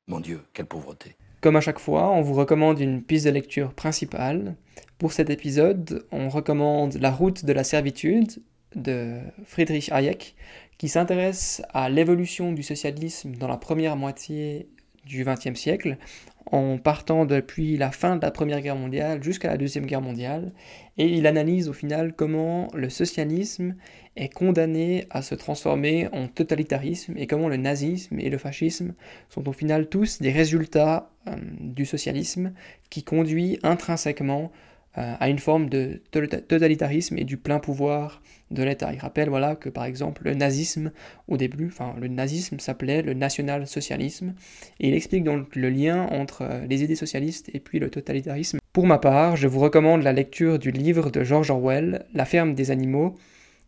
Mon 0.07 0.19
Dieu, 0.19 0.41
quelle 0.51 0.65
pauvreté. 0.65 1.15
Comme 1.41 1.55
à 1.55 1.61
chaque 1.61 1.79
fois, 1.79 2.11
on 2.11 2.21
vous 2.21 2.35
recommande 2.35 2.79
une 2.79 3.01
piste 3.01 3.25
de 3.25 3.31
lecture 3.31 3.73
principale. 3.73 4.55
Pour 4.99 5.11
cet 5.11 5.31
épisode, 5.31 6.05
on 6.11 6.29
recommande 6.29 6.99
La 7.01 7.09
route 7.09 7.45
de 7.45 7.51
la 7.51 7.63
servitude 7.63 8.43
de 8.75 9.17
Friedrich 9.43 9.91
Hayek, 9.91 10.35
qui 10.77 10.87
s'intéresse 10.87 11.63
à 11.73 11.89
l'évolution 11.89 12.53
du 12.53 12.61
socialisme 12.61 13.31
dans 13.31 13.47
la 13.47 13.57
première 13.57 13.95
moitié 13.97 14.69
du 15.07 15.25
XXe 15.25 15.59
siècle, 15.59 15.97
en 16.45 16.77
partant 16.77 17.25
depuis 17.25 17.75
la 17.75 17.91
fin 17.91 18.17
de 18.17 18.21
la 18.21 18.29
Première 18.29 18.61
Guerre 18.61 18.75
mondiale 18.75 19.23
jusqu'à 19.23 19.47
la 19.47 19.57
Deuxième 19.57 19.87
Guerre 19.87 20.01
mondiale, 20.01 20.51
et 20.99 21.07
il 21.07 21.25
analyse 21.25 21.69
au 21.69 21.73
final 21.73 22.13
comment 22.13 22.67
le 22.75 22.89
socialisme 22.89 23.75
est 24.15 24.29
condamné 24.29 25.05
à 25.09 25.21
se 25.21 25.35
transformer 25.35 26.07
en 26.11 26.27
totalitarisme 26.27 27.17
et 27.17 27.27
comment 27.27 27.47
le 27.47 27.57
nazisme 27.57 28.19
et 28.19 28.29
le 28.29 28.37
fascisme 28.37 28.93
sont 29.29 29.47
au 29.47 29.53
final 29.53 29.87
tous 29.87 30.21
des 30.21 30.31
résultats 30.31 31.11
euh, 31.27 31.35
du 31.59 31.85
socialisme 31.85 32.53
qui 32.89 33.03
conduit 33.03 33.59
intrinsèquement 33.63 34.51
euh, 34.97 35.13
à 35.17 35.29
une 35.29 35.39
forme 35.39 35.69
de 35.69 36.01
totalitarisme 36.11 37.17
et 37.17 37.23
du 37.23 37.37
plein 37.37 37.59
pouvoir 37.59 38.21
de 38.49 38.61
l'État. 38.61 38.91
Il 38.91 38.99
rappelle 38.99 39.29
voilà, 39.29 39.55
que 39.55 39.69
par 39.69 39.85
exemple 39.85 40.23
le 40.25 40.33
nazisme 40.33 40.91
au 41.29 41.37
début, 41.37 41.67
enfin 41.67 41.95
le 41.97 42.09
nazisme 42.09 42.59
s'appelait 42.59 43.01
le 43.01 43.13
national-socialisme 43.13 44.33
et 44.81 44.89
il 44.89 44.93
explique 44.93 45.23
donc 45.23 45.55
le 45.55 45.69
lien 45.69 46.07
entre 46.11 46.41
euh, 46.41 46.65
les 46.67 46.83
idées 46.83 46.97
socialistes 46.97 47.49
et 47.53 47.61
puis 47.61 47.79
le 47.79 47.89
totalitarisme. 47.89 48.59
Pour 48.73 48.85
ma 48.85 48.97
part, 48.97 49.37
je 49.37 49.47
vous 49.47 49.59
recommande 49.59 50.03
la 50.03 50.11
lecture 50.11 50.59
du 50.59 50.71
livre 50.71 51.09
de 51.09 51.23
George 51.23 51.51
Orwell, 51.51 52.05
La 52.13 52.25
ferme 52.25 52.53
des 52.53 52.71
animaux, 52.71 53.15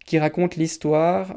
qui 0.05 0.19
raconte 0.19 0.55
l'histoire 0.55 1.35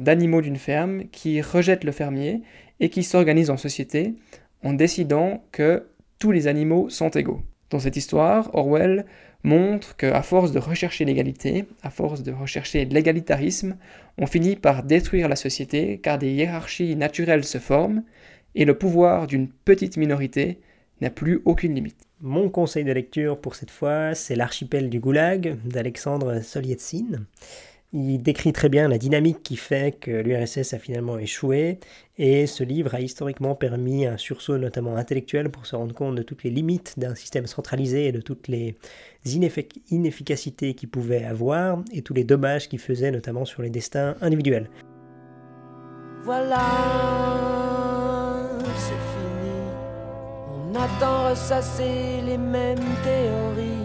d'animaux 0.00 0.40
d'une 0.40 0.56
ferme 0.56 1.04
qui 1.08 1.40
rejettent 1.40 1.84
le 1.84 1.92
fermier 1.92 2.42
et 2.80 2.88
qui 2.88 3.02
s'organisent 3.02 3.50
en 3.50 3.56
société 3.56 4.14
en 4.62 4.72
décidant 4.72 5.44
que 5.52 5.86
tous 6.18 6.32
les 6.32 6.46
animaux 6.46 6.88
sont 6.88 7.10
égaux. 7.10 7.42
Dans 7.70 7.78
cette 7.78 7.96
histoire, 7.96 8.54
Orwell 8.54 9.04
montre 9.42 9.96
qu'à 9.96 10.22
force 10.22 10.52
de 10.52 10.58
rechercher 10.58 11.04
l'égalité, 11.04 11.66
à 11.82 11.90
force 11.90 12.22
de 12.22 12.32
rechercher 12.32 12.86
l'égalitarisme, 12.86 13.76
on 14.16 14.26
finit 14.26 14.56
par 14.56 14.82
détruire 14.82 15.28
la 15.28 15.36
société 15.36 15.98
car 15.98 16.18
des 16.18 16.32
hiérarchies 16.32 16.96
naturelles 16.96 17.44
se 17.44 17.58
forment 17.58 18.02
et 18.54 18.64
le 18.64 18.78
pouvoir 18.78 19.26
d'une 19.26 19.48
petite 19.48 19.96
minorité 19.96 20.60
n'a 21.00 21.10
plus 21.10 21.42
aucune 21.44 21.74
limite. 21.74 22.00
Mon 22.20 22.48
conseil 22.48 22.84
de 22.84 22.92
lecture 22.92 23.38
pour 23.38 23.54
cette 23.54 23.70
fois, 23.70 24.14
c'est 24.14 24.36
L'archipel 24.36 24.88
du 24.88 25.00
Goulag 25.00 25.58
d'Alexandre 25.66 26.40
Solietsine. 26.40 27.26
Il 27.96 28.20
décrit 28.22 28.52
très 28.52 28.68
bien 28.68 28.88
la 28.88 28.98
dynamique 28.98 29.44
qui 29.44 29.54
fait 29.54 29.96
que 29.96 30.10
l'URSS 30.10 30.74
a 30.74 30.80
finalement 30.80 31.16
échoué, 31.16 31.78
et 32.18 32.48
ce 32.48 32.64
livre 32.64 32.92
a 32.92 33.00
historiquement 33.00 33.54
permis 33.54 34.04
un 34.04 34.16
sursaut 34.16 34.58
notamment 34.58 34.96
intellectuel 34.96 35.48
pour 35.48 35.64
se 35.64 35.76
rendre 35.76 35.94
compte 35.94 36.16
de 36.16 36.24
toutes 36.24 36.42
les 36.42 36.50
limites 36.50 36.98
d'un 36.98 37.14
système 37.14 37.46
centralisé 37.46 38.08
et 38.08 38.12
de 38.12 38.20
toutes 38.20 38.48
les 38.48 38.74
inefficacités 39.24 40.74
qu'il 40.74 40.88
pouvait 40.88 41.22
avoir, 41.22 41.84
et 41.92 42.02
tous 42.02 42.14
les 42.14 42.24
dommages 42.24 42.68
qu'il 42.68 42.80
faisait 42.80 43.12
notamment 43.12 43.44
sur 43.44 43.62
les 43.62 43.70
destins 43.70 44.16
individuels. 44.20 44.68
Voilà, 46.24 46.58
c'est 48.76 48.90
fini. 48.90 49.52
On 50.50 50.74
attend 50.74 51.30
ressasser 51.30 52.22
les 52.26 52.38
mêmes 52.38 52.80
théories 53.04 53.83